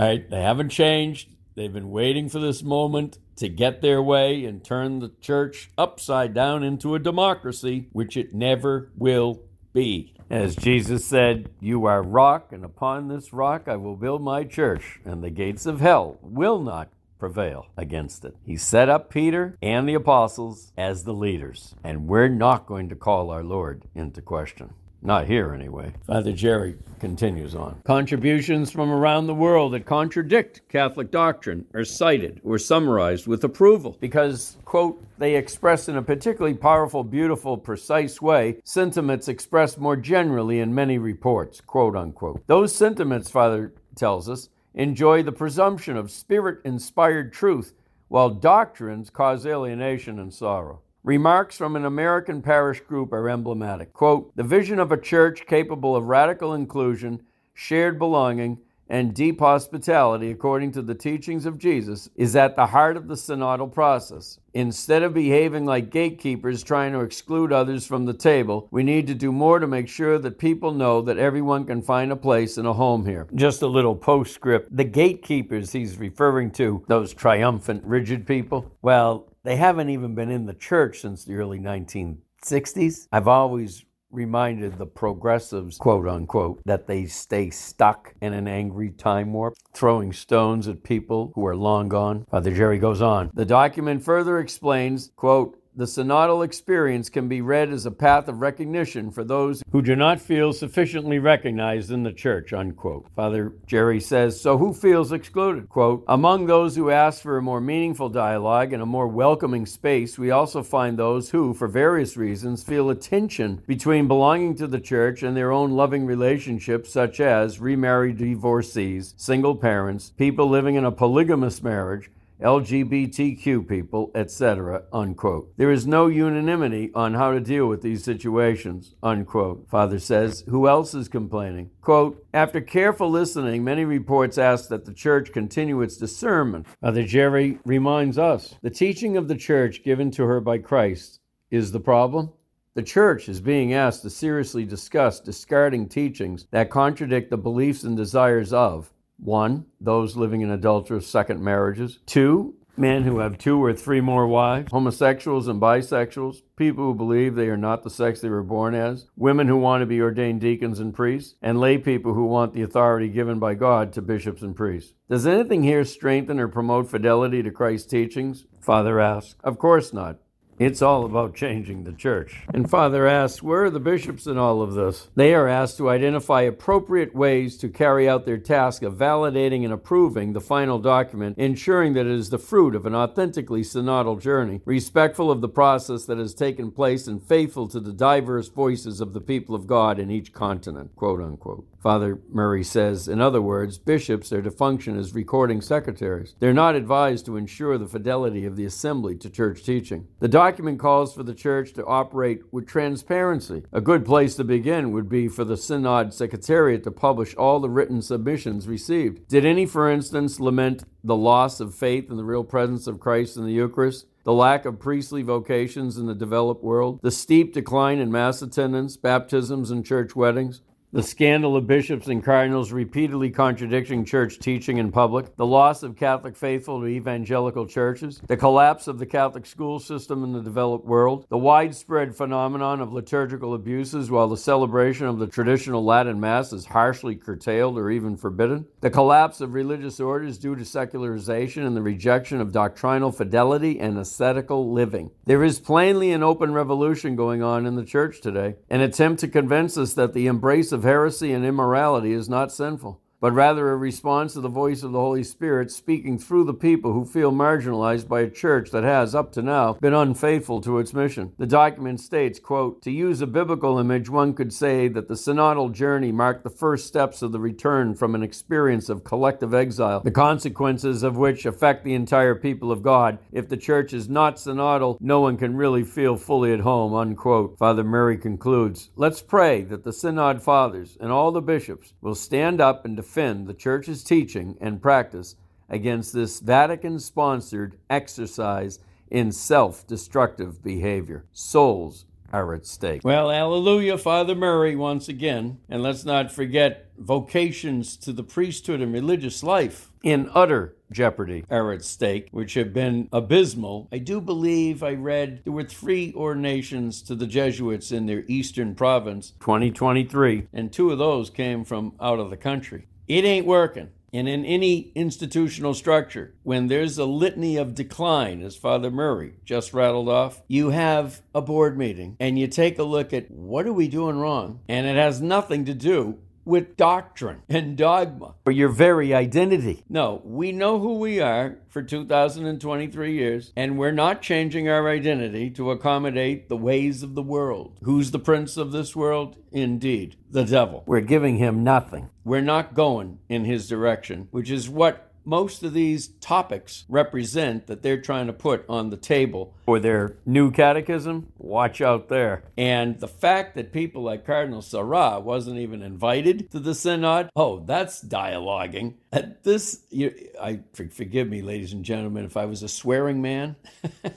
right, 0.07 0.29
they 0.29 0.41
haven't 0.41 0.69
changed. 0.69 1.27
They've 1.55 1.71
been 1.71 1.91
waiting 1.91 2.29
for 2.29 2.39
this 2.39 2.63
moment 2.63 3.17
to 3.37 3.49
get 3.49 3.81
their 3.81 4.01
way 4.01 4.45
and 4.45 4.63
turn 4.63 4.99
the 4.99 5.11
church 5.19 5.69
upside 5.77 6.33
down 6.33 6.63
into 6.63 6.95
a 6.95 6.99
democracy, 6.99 7.89
which 7.91 8.15
it 8.15 8.33
never 8.33 8.89
will 8.95 9.41
be. 9.73 10.13
As 10.29 10.55
Jesus 10.55 11.03
said, 11.03 11.49
You 11.59 11.85
are 11.85 12.01
rock, 12.01 12.53
and 12.53 12.63
upon 12.63 13.09
this 13.09 13.33
rock 13.33 13.67
I 13.67 13.75
will 13.75 13.97
build 13.97 14.21
my 14.21 14.45
church, 14.45 14.99
and 15.03 15.21
the 15.21 15.29
gates 15.29 15.65
of 15.65 15.81
hell 15.81 16.17
will 16.21 16.61
not 16.61 16.89
prevail 17.19 17.67
against 17.77 18.25
it. 18.25 18.35
He 18.45 18.55
set 18.55 18.89
up 18.89 19.09
Peter 19.09 19.55
and 19.61 19.87
the 19.87 19.93
apostles 19.93 20.71
as 20.77 21.03
the 21.03 21.13
leaders, 21.13 21.75
and 21.83 22.07
we're 22.07 22.29
not 22.29 22.65
going 22.65 22.89
to 22.89 22.95
call 22.95 23.29
our 23.29 23.43
Lord 23.43 23.83
into 23.93 24.21
question. 24.21 24.73
Not 25.03 25.25
here, 25.25 25.53
anyway. 25.53 25.93
Father 26.05 26.31
Jerry 26.31 26.75
continues 26.99 27.55
on. 27.55 27.81
Contributions 27.83 28.71
from 28.71 28.91
around 28.91 29.25
the 29.25 29.33
world 29.33 29.73
that 29.73 29.87
contradict 29.87 30.61
Catholic 30.69 31.09
doctrine 31.09 31.65
are 31.73 31.83
cited 31.83 32.39
or 32.43 32.59
summarized 32.59 33.25
with 33.25 33.43
approval 33.43 33.97
because, 33.99 34.57
quote, 34.63 35.03
they 35.17 35.35
express 35.35 35.89
in 35.89 35.97
a 35.97 36.03
particularly 36.03 36.55
powerful, 36.55 37.03
beautiful, 37.03 37.57
precise 37.57 38.21
way 38.21 38.57
sentiments 38.63 39.27
expressed 39.27 39.79
more 39.79 39.95
generally 39.95 40.59
in 40.59 40.75
many 40.75 40.99
reports, 40.99 41.61
quote 41.61 41.95
unquote. 41.95 42.45
Those 42.45 42.75
sentiments, 42.75 43.31
Father 43.31 43.73
tells 43.95 44.29
us, 44.29 44.49
enjoy 44.75 45.23
the 45.23 45.31
presumption 45.31 45.97
of 45.97 46.11
spirit 46.11 46.59
inspired 46.63 47.33
truth, 47.33 47.73
while 48.07 48.29
doctrines 48.29 49.09
cause 49.09 49.47
alienation 49.47 50.19
and 50.19 50.31
sorrow. 50.31 50.81
Remarks 51.03 51.57
from 51.57 51.75
an 51.75 51.85
American 51.85 52.43
parish 52.43 52.79
group 52.81 53.11
are 53.11 53.27
emblematic. 53.27 53.91
Quote, 53.91 54.35
the 54.35 54.43
vision 54.43 54.77
of 54.77 54.91
a 54.91 55.01
church 55.01 55.47
capable 55.47 55.95
of 55.95 56.03
radical 56.03 56.53
inclusion, 56.53 57.23
shared 57.55 57.97
belonging, 57.97 58.59
and 58.87 59.15
deep 59.15 59.39
hospitality, 59.39 60.29
according 60.29 60.71
to 60.73 60.81
the 60.83 60.93
teachings 60.93 61.47
of 61.47 61.57
Jesus, 61.57 62.09
is 62.15 62.35
at 62.35 62.55
the 62.55 62.67
heart 62.67 62.97
of 62.97 63.07
the 63.07 63.15
synodal 63.15 63.71
process. 63.71 64.37
Instead 64.53 65.01
of 65.01 65.13
behaving 65.13 65.65
like 65.65 65.89
gatekeepers 65.89 66.61
trying 66.61 66.91
to 66.91 66.99
exclude 66.99 67.51
others 67.51 67.87
from 67.87 68.05
the 68.05 68.13
table, 68.13 68.67
we 68.69 68.83
need 68.83 69.07
to 69.07 69.15
do 69.15 69.31
more 69.31 69.59
to 69.59 69.65
make 69.65 69.87
sure 69.87 70.19
that 70.19 70.37
people 70.37 70.71
know 70.71 71.01
that 71.01 71.17
everyone 71.17 71.65
can 71.65 71.81
find 71.81 72.11
a 72.11 72.17
place 72.17 72.57
and 72.57 72.67
a 72.67 72.73
home 72.73 73.05
here. 73.05 73.27
Just 73.33 73.61
a 73.61 73.67
little 73.67 73.95
postscript. 73.95 74.75
The 74.75 74.83
gatekeepers 74.83 75.71
he's 75.71 75.97
referring 75.97 76.51
to, 76.51 76.83
those 76.87 77.13
triumphant, 77.13 77.85
rigid 77.85 78.27
people, 78.27 78.69
well, 78.81 79.30
they 79.43 79.55
haven't 79.55 79.89
even 79.89 80.15
been 80.15 80.29
in 80.29 80.45
the 80.45 80.53
church 80.53 81.01
since 81.01 81.23
the 81.23 81.35
early 81.35 81.59
1960s. 81.59 83.07
I've 83.11 83.27
always 83.27 83.85
reminded 84.11 84.77
the 84.77 84.85
progressives, 84.85 85.77
quote 85.77 86.07
unquote, 86.07 86.61
that 86.65 86.87
they 86.87 87.05
stay 87.05 87.49
stuck 87.49 88.13
in 88.21 88.33
an 88.33 88.47
angry 88.47 88.91
time 88.91 89.33
warp, 89.33 89.55
throwing 89.73 90.11
stones 90.13 90.67
at 90.67 90.83
people 90.83 91.31
who 91.35 91.45
are 91.45 91.55
long 91.55 91.89
gone. 91.89 92.25
Father 92.29 92.53
Jerry 92.53 92.77
goes 92.77 93.01
on. 93.01 93.31
The 93.33 93.45
document 93.45 94.03
further 94.03 94.39
explains, 94.39 95.11
quote, 95.15 95.57
the 95.75 95.85
synodal 95.85 96.43
experience 96.43 97.09
can 97.09 97.29
be 97.29 97.41
read 97.41 97.71
as 97.71 97.85
a 97.85 97.91
path 97.91 98.27
of 98.27 98.41
recognition 98.41 99.09
for 99.09 99.23
those 99.23 99.63
who 99.71 99.81
do 99.81 99.95
not 99.95 100.19
feel 100.19 100.51
sufficiently 100.51 101.17
recognized 101.17 101.91
in 101.91 102.03
the 102.03 102.11
church, 102.11 102.51
unquote. 102.51 103.07
Father 103.15 103.53
Jerry 103.67 104.01
says, 104.01 104.39
so 104.39 104.57
who 104.57 104.73
feels 104.73 105.13
excluded? 105.13 105.69
Quote, 105.69 106.03
among 106.09 106.45
those 106.45 106.75
who 106.75 106.89
ask 106.89 107.21
for 107.21 107.37
a 107.37 107.41
more 107.41 107.61
meaningful 107.61 108.09
dialogue 108.09 108.73
and 108.73 108.83
a 108.83 108.85
more 108.85 109.07
welcoming 109.07 109.65
space, 109.65 110.19
we 110.19 110.29
also 110.29 110.61
find 110.61 110.97
those 110.97 111.29
who, 111.29 111.53
for 111.53 111.69
various 111.69 112.17
reasons, 112.17 112.63
feel 112.63 112.89
a 112.89 112.95
tension 112.95 113.63
between 113.65 114.07
belonging 114.07 114.55
to 114.55 114.67
the 114.67 114.79
church 114.79 115.23
and 115.23 115.37
their 115.37 115.51
own 115.51 115.71
loving 115.71 116.05
relationships, 116.05 116.91
such 116.91 117.21
as 117.21 117.61
remarried 117.61 118.17
divorcees, 118.17 119.13
single 119.15 119.55
parents, 119.55 120.11
people 120.17 120.49
living 120.49 120.75
in 120.75 120.83
a 120.83 120.91
polygamous 120.91 121.63
marriage, 121.63 122.11
LGBTQ 122.41 123.67
people, 123.67 124.11
etc., 124.15 124.83
unquote. 124.91 125.51
There 125.57 125.71
is 125.71 125.87
no 125.87 126.07
unanimity 126.07 126.91
on 126.95 127.13
how 127.13 127.31
to 127.31 127.39
deal 127.39 127.67
with 127.67 127.81
these 127.81 128.03
situations, 128.03 128.95
unquote. 129.03 129.69
Father 129.69 129.99
says, 129.99 130.43
who 130.47 130.67
else 130.67 130.93
is 130.93 131.07
complaining? 131.07 131.69
Quote, 131.81 132.25
after 132.33 132.59
careful 132.61 133.09
listening, 133.09 133.63
many 133.63 133.85
reports 133.85 134.37
ask 134.37 134.69
that 134.69 134.85
the 134.85 134.93
church 134.93 135.31
continue 135.31 135.81
its 135.81 135.97
discernment. 135.97 136.65
Father 136.81 137.03
Jerry 137.03 137.59
reminds 137.65 138.17
us, 138.17 138.55
the 138.61 138.69
teaching 138.69 139.17
of 139.17 139.27
the 139.27 139.35
church 139.35 139.83
given 139.83 140.11
to 140.11 140.23
her 140.23 140.41
by 140.41 140.57
Christ 140.57 141.19
is 141.51 141.71
the 141.71 141.79
problem. 141.79 142.31
The 142.73 142.83
church 142.83 143.27
is 143.27 143.41
being 143.41 143.73
asked 143.73 144.01
to 144.03 144.09
seriously 144.09 144.63
discuss 144.63 145.19
discarding 145.19 145.89
teachings 145.89 146.47
that 146.51 146.69
contradict 146.69 147.29
the 147.29 147.37
beliefs 147.37 147.83
and 147.83 147.97
desires 147.97 148.53
of 148.53 148.89
one, 149.21 149.65
those 149.79 150.15
living 150.17 150.41
in 150.41 150.51
adulterous 150.51 151.07
second 151.07 151.41
marriages. 151.41 151.99
Two, 152.05 152.55
men 152.77 153.03
who 153.03 153.19
have 153.19 153.37
two 153.37 153.63
or 153.63 153.73
three 153.73 154.01
more 154.01 154.27
wives, 154.27 154.71
homosexuals 154.71 155.47
and 155.47 155.61
bisexuals, 155.61 156.37
people 156.55 156.85
who 156.85 156.95
believe 156.95 157.35
they 157.35 157.47
are 157.47 157.57
not 157.57 157.83
the 157.83 157.89
sex 157.89 158.21
they 158.21 158.29
were 158.29 158.43
born 158.43 158.73
as, 158.73 159.07
women 159.15 159.47
who 159.47 159.57
want 159.57 159.81
to 159.81 159.85
be 159.85 160.01
ordained 160.01 160.41
deacons 160.41 160.79
and 160.79 160.93
priests, 160.93 161.35
and 161.41 161.59
lay 161.59 161.77
people 161.77 162.13
who 162.13 162.25
want 162.25 162.53
the 162.53 162.61
authority 162.61 163.09
given 163.09 163.39
by 163.39 163.53
God 163.53 163.93
to 163.93 164.01
bishops 164.01 164.41
and 164.41 164.55
priests. 164.55 164.93
Does 165.09 165.27
anything 165.27 165.63
here 165.63 165.83
strengthen 165.83 166.39
or 166.39 166.47
promote 166.47 166.89
fidelity 166.89 167.43
to 167.43 167.51
Christ's 167.51 167.87
teachings? 167.87 168.45
Father 168.61 168.99
asks. 168.99 169.35
Of 169.43 169.59
course 169.59 169.93
not. 169.93 170.17
It's 170.61 170.83
all 170.83 171.05
about 171.05 171.33
changing 171.33 171.85
the 171.85 171.91
church. 171.91 172.43
And 172.53 172.69
Father 172.69 173.07
asks, 173.07 173.41
where 173.41 173.63
are 173.63 173.71
the 173.71 173.79
bishops 173.79 174.27
in 174.27 174.37
all 174.37 174.61
of 174.61 174.75
this? 174.75 175.09
They 175.15 175.33
are 175.33 175.47
asked 175.47 175.77
to 175.77 175.89
identify 175.89 176.43
appropriate 176.43 177.15
ways 177.15 177.57
to 177.57 177.67
carry 177.67 178.07
out 178.07 178.27
their 178.27 178.37
task 178.37 178.83
of 178.83 178.93
validating 178.93 179.63
and 179.63 179.73
approving 179.73 180.33
the 180.33 180.39
final 180.39 180.77
document, 180.77 181.39
ensuring 181.39 181.93
that 181.93 182.05
it 182.05 182.11
is 182.11 182.29
the 182.29 182.37
fruit 182.37 182.75
of 182.75 182.85
an 182.85 182.93
authentically 182.93 183.63
synodal 183.63 184.21
journey, 184.21 184.61
respectful 184.63 185.31
of 185.31 185.41
the 185.41 185.49
process 185.49 186.05
that 186.05 186.19
has 186.19 186.35
taken 186.35 186.69
place 186.69 187.07
and 187.07 187.23
faithful 187.23 187.67
to 187.67 187.79
the 187.79 187.91
diverse 187.91 188.49
voices 188.49 189.01
of 189.01 189.13
the 189.13 189.21
people 189.21 189.55
of 189.55 189.65
God 189.65 189.97
in 189.97 190.11
each 190.11 190.31
continent, 190.31 190.95
quote 190.95 191.21
unquote. 191.21 191.70
Father 191.81 192.19
Murray 192.29 192.63
says. 192.63 193.07
In 193.07 193.19
other 193.19 193.41
words, 193.41 193.79
bishops 193.79 194.31
are 194.31 194.41
to 194.41 194.51
function 194.51 194.97
as 194.97 195.15
recording 195.15 195.61
secretaries. 195.61 196.35
They're 196.39 196.53
not 196.53 196.75
advised 196.75 197.25
to 197.25 197.37
ensure 197.37 197.77
the 197.77 197.87
fidelity 197.87 198.45
of 198.45 198.55
the 198.55 198.65
assembly 198.65 199.15
to 199.17 199.29
church 199.29 199.63
teaching. 199.63 200.07
The 200.19 200.27
document 200.27 200.79
calls 200.79 201.13
for 201.13 201.23
the 201.23 201.33
church 201.33 201.73
to 201.73 201.85
operate 201.85 202.41
with 202.51 202.67
transparency. 202.67 203.63
A 203.71 203.81
good 203.81 204.05
place 204.05 204.35
to 204.35 204.43
begin 204.43 204.91
would 204.91 205.09
be 205.09 205.27
for 205.27 205.43
the 205.43 205.57
Synod 205.57 206.13
Secretariat 206.13 206.83
to 206.83 206.91
publish 206.91 207.35
all 207.35 207.59
the 207.59 207.69
written 207.69 208.01
submissions 208.01 208.67
received. 208.67 209.27
Did 209.27 209.45
any, 209.45 209.65
for 209.65 209.89
instance, 209.89 210.39
lament 210.39 210.83
the 211.03 211.15
loss 211.15 211.59
of 211.59 211.73
faith 211.73 212.11
in 212.11 212.17
the 212.17 212.23
real 212.23 212.43
presence 212.43 212.85
of 212.85 212.99
Christ 212.99 213.37
in 213.37 213.45
the 213.45 213.53
Eucharist? 213.53 214.05
the 214.23 214.33
lack 214.33 214.65
of 214.65 214.79
priestly 214.79 215.23
vocations 215.23 215.97
in 215.97 216.05
the 216.05 216.13
developed 216.13 216.63
world, 216.63 216.99
the 217.01 217.09
steep 217.09 217.53
decline 217.53 217.97
in 217.97 218.11
mass 218.11 218.41
attendance, 218.43 218.95
baptisms, 218.95 219.71
and 219.71 219.83
church 219.83 220.15
weddings, 220.15 220.61
the 220.93 221.01
scandal 221.01 221.55
of 221.55 221.65
bishops 221.65 222.07
and 222.07 222.21
cardinals 222.21 222.73
repeatedly 222.73 223.29
contradicting 223.29 224.03
church 224.03 224.39
teaching 224.39 224.77
in 224.77 224.91
public, 224.91 225.33
the 225.37 225.45
loss 225.45 225.83
of 225.83 225.95
Catholic 225.95 226.35
faithful 226.35 226.81
to 226.81 226.87
evangelical 226.87 227.65
churches, 227.65 228.21
the 228.27 228.35
collapse 228.35 228.89
of 228.89 228.99
the 228.99 229.05
Catholic 229.05 229.45
school 229.45 229.79
system 229.79 230.21
in 230.21 230.33
the 230.33 230.41
developed 230.41 230.85
world, 230.85 231.25
the 231.29 231.37
widespread 231.37 232.13
phenomenon 232.13 232.81
of 232.81 232.91
liturgical 232.91 233.53
abuses 233.53 234.11
while 234.11 234.27
the 234.27 234.35
celebration 234.35 235.07
of 235.07 235.17
the 235.17 235.27
traditional 235.27 235.85
Latin 235.85 236.19
Mass 236.19 236.51
is 236.51 236.65
harshly 236.65 237.15
curtailed 237.15 237.77
or 237.77 237.89
even 237.89 238.17
forbidden, 238.17 238.65
the 238.81 238.89
collapse 238.89 239.39
of 239.39 239.53
religious 239.53 240.01
orders 240.01 240.37
due 240.37 240.57
to 240.57 240.65
secularization 240.65 241.65
and 241.65 241.77
the 241.77 241.81
rejection 241.81 242.41
of 242.41 242.51
doctrinal 242.51 243.13
fidelity 243.13 243.79
and 243.79 243.97
ascetical 243.97 244.73
living. 244.73 245.09
There 245.25 245.43
is 245.43 245.61
plainly 245.61 246.11
an 246.11 246.21
open 246.21 246.51
revolution 246.51 247.15
going 247.15 247.41
on 247.41 247.65
in 247.65 247.77
the 247.77 247.85
church 247.85 248.19
today, 248.19 248.55
an 248.69 248.81
attempt 248.81 249.21
to 249.21 249.29
convince 249.29 249.77
us 249.77 249.93
that 249.93 250.13
the 250.13 250.27
embrace 250.27 250.73
of 250.73 250.80
of 250.81 250.85
heresy 250.85 251.31
and 251.31 251.45
immorality 251.45 252.11
is 252.11 252.27
not 252.27 252.51
sinful 252.51 252.99
but 253.21 253.31
rather 253.31 253.69
a 253.69 253.77
response 253.77 254.33
to 254.33 254.41
the 254.41 254.49
voice 254.49 254.81
of 254.81 254.91
the 254.91 254.99
Holy 254.99 255.23
Spirit 255.23 255.71
speaking 255.71 256.17
through 256.17 256.43
the 256.43 256.53
people 256.53 256.91
who 256.91 257.05
feel 257.05 257.31
marginalized 257.31 258.07
by 258.07 258.21
a 258.21 258.29
church 258.29 258.71
that 258.71 258.83
has, 258.83 259.13
up 259.13 259.31
to 259.31 259.43
now, 259.43 259.73
been 259.73 259.93
unfaithful 259.93 260.59
to 260.59 260.79
its 260.79 260.91
mission. 260.93 261.31
The 261.37 261.45
document 261.45 261.99
states, 261.99 262.39
quote, 262.39 262.81
To 262.81 262.91
use 262.91 263.21
a 263.21 263.27
biblical 263.27 263.77
image, 263.77 264.09
one 264.09 264.33
could 264.33 264.51
say 264.51 264.87
that 264.87 265.07
the 265.07 265.13
synodal 265.13 265.71
journey 265.71 266.11
marked 266.11 266.43
the 266.43 266.49
first 266.49 266.87
steps 266.87 267.21
of 267.21 267.31
the 267.31 267.39
return 267.39 267.93
from 267.93 268.15
an 268.15 268.23
experience 268.23 268.89
of 268.89 269.03
collective 269.03 269.53
exile, 269.53 270.01
the 270.01 270.09
consequences 270.09 271.03
of 271.03 271.15
which 271.15 271.45
affect 271.45 271.83
the 271.85 271.93
entire 271.93 272.33
people 272.33 272.71
of 272.71 272.81
God. 272.81 273.19
If 273.31 273.47
the 273.47 273.57
church 273.57 273.93
is 273.93 274.09
not 274.09 274.37
synodal, 274.37 274.97
no 274.99 275.21
one 275.21 275.37
can 275.37 275.55
really 275.55 275.83
feel 275.83 276.17
fully 276.17 276.53
at 276.53 276.61
home, 276.61 276.95
unquote. 276.95 277.59
Father 277.59 277.83
Murray 277.83 278.17
concludes, 278.17 278.89
Let's 278.95 279.21
pray 279.21 279.61
that 279.65 279.83
the 279.83 279.93
Synod 279.93 280.41
Fathers 280.41 280.97
and 280.99 281.11
all 281.11 281.31
the 281.31 281.41
bishops 281.41 281.93
will 282.01 282.15
stand 282.15 282.59
up 282.59 282.83
and 282.83 282.95
defend 282.95 283.10
defend 283.11 283.45
the 283.45 283.53
Church's 283.53 284.05
teaching 284.05 284.55
and 284.61 284.81
practice 284.81 285.35
against 285.67 286.13
this 286.13 286.39
Vatican 286.39 286.97
sponsored 286.97 287.77
exercise 287.89 288.79
in 289.09 289.33
self 289.33 289.85
destructive 289.85 290.63
behavior. 290.63 291.25
Souls 291.33 292.05
are 292.31 292.53
at 292.53 292.65
stake. 292.65 293.01
Well, 293.03 293.29
hallelujah, 293.29 293.97
Father 293.97 294.33
Murray, 294.33 294.77
once 294.77 295.09
again. 295.09 295.59
And 295.67 295.83
let's 295.83 296.05
not 296.05 296.31
forget 296.31 296.89
vocations 296.97 297.97
to 297.97 298.13
the 298.13 298.23
priesthood 298.23 298.79
and 298.79 298.93
religious 298.93 299.43
life 299.43 299.91
in 300.03 300.29
utter 300.33 300.77
jeopardy 300.91 301.43
are 301.49 301.73
at 301.73 301.83
stake, 301.83 302.29
which 302.31 302.53
have 302.53 302.73
been 302.73 303.09
abysmal. 303.11 303.89
I 303.91 303.97
do 303.97 304.21
believe 304.21 304.83
I 304.83 304.93
read 304.93 305.41
there 305.43 305.53
were 305.53 305.63
three 305.63 306.13
ordinations 306.15 307.01
to 307.03 307.15
the 307.15 307.27
Jesuits 307.27 307.91
in 307.91 308.05
their 308.05 308.23
eastern 308.27 308.73
province, 308.75 309.33
2023, 309.41 310.47
and 310.53 310.71
two 310.71 310.91
of 310.91 310.97
those 310.97 311.29
came 311.29 311.65
from 311.65 311.93
out 311.99 312.19
of 312.19 312.29
the 312.29 312.37
country. 312.37 312.87
It 313.11 313.25
ain't 313.25 313.45
working. 313.45 313.89
And 314.13 314.29
in 314.29 314.45
any 314.45 314.93
institutional 314.95 315.73
structure, 315.73 316.33
when 316.43 316.67
there's 316.67 316.97
a 316.97 317.03
litany 317.03 317.57
of 317.57 317.75
decline, 317.75 318.41
as 318.41 318.55
Father 318.55 318.89
Murray 318.89 319.33
just 319.43 319.73
rattled 319.73 320.07
off, 320.07 320.41
you 320.47 320.69
have 320.69 321.21
a 321.35 321.41
board 321.41 321.77
meeting 321.77 322.15
and 322.21 322.39
you 322.39 322.47
take 322.47 322.79
a 322.79 322.83
look 322.83 323.11
at 323.11 323.29
what 323.29 323.65
are 323.65 323.73
we 323.73 323.89
doing 323.89 324.17
wrong? 324.17 324.61
And 324.69 324.87
it 324.87 324.95
has 324.95 325.19
nothing 325.19 325.65
to 325.65 325.73
do 325.73 326.19
with 326.45 326.77
doctrine 326.77 327.41
and 327.49 327.77
dogma 327.77 328.35
or 328.45 328.51
your 328.51 328.69
very 328.69 329.13
identity. 329.13 329.83
No, 329.89 330.21
we 330.23 330.51
know 330.51 330.79
who 330.79 330.99
we 330.99 331.19
are 331.19 331.57
for 331.69 331.81
2023 331.81 333.13
years, 333.13 333.53
and 333.55 333.77
we're 333.77 333.91
not 333.91 334.21
changing 334.21 334.67
our 334.67 334.89
identity 334.89 335.49
to 335.51 335.71
accommodate 335.71 336.49
the 336.49 336.57
ways 336.57 337.03
of 337.03 337.15
the 337.15 337.21
world. 337.21 337.79
Who's 337.83 338.11
the 338.11 338.19
prince 338.19 338.57
of 338.57 338.71
this 338.71 338.95
world? 338.95 339.37
Indeed, 339.51 340.15
the 340.29 340.45
devil. 340.45 340.83
We're 340.85 341.01
giving 341.01 341.37
him 341.37 341.63
nothing. 341.63 342.09
We're 342.23 342.41
not 342.41 342.73
going 342.73 343.19
in 343.29 343.45
his 343.45 343.67
direction, 343.67 344.27
which 344.31 344.49
is 344.49 344.69
what 344.69 345.10
most 345.25 345.63
of 345.63 345.73
these 345.73 346.09
topics 346.19 346.85
represent 346.89 347.67
that 347.67 347.81
they're 347.81 348.01
trying 348.01 348.27
to 348.27 348.33
put 348.33 348.65
on 348.67 348.89
the 348.89 348.97
table 348.97 349.53
for 349.65 349.79
their 349.79 350.17
new 350.25 350.51
catechism, 350.51 351.31
watch 351.37 351.81
out 351.81 352.09
there. 352.09 352.43
And 352.57 352.99
the 352.99 353.07
fact 353.07 353.55
that 353.55 353.71
people 353.71 354.03
like 354.03 354.25
Cardinal 354.25 354.61
Sarah 354.61 355.19
wasn't 355.19 355.59
even 355.59 355.81
invited 355.81 356.49
to 356.51 356.59
the 356.59 356.75
synod, 356.75 357.29
oh, 357.35 357.63
that's 357.65 358.03
dialoguing. 358.03 358.95
This, 359.43 359.83
you, 359.89 360.13
I 360.41 360.61
forgive 360.73 361.27
me, 361.27 361.41
ladies 361.41 361.73
and 361.73 361.83
gentlemen, 361.83 362.25
if 362.25 362.37
I 362.37 362.45
was 362.45 362.63
a 362.63 362.69
swearing 362.69 363.21
man, 363.21 363.55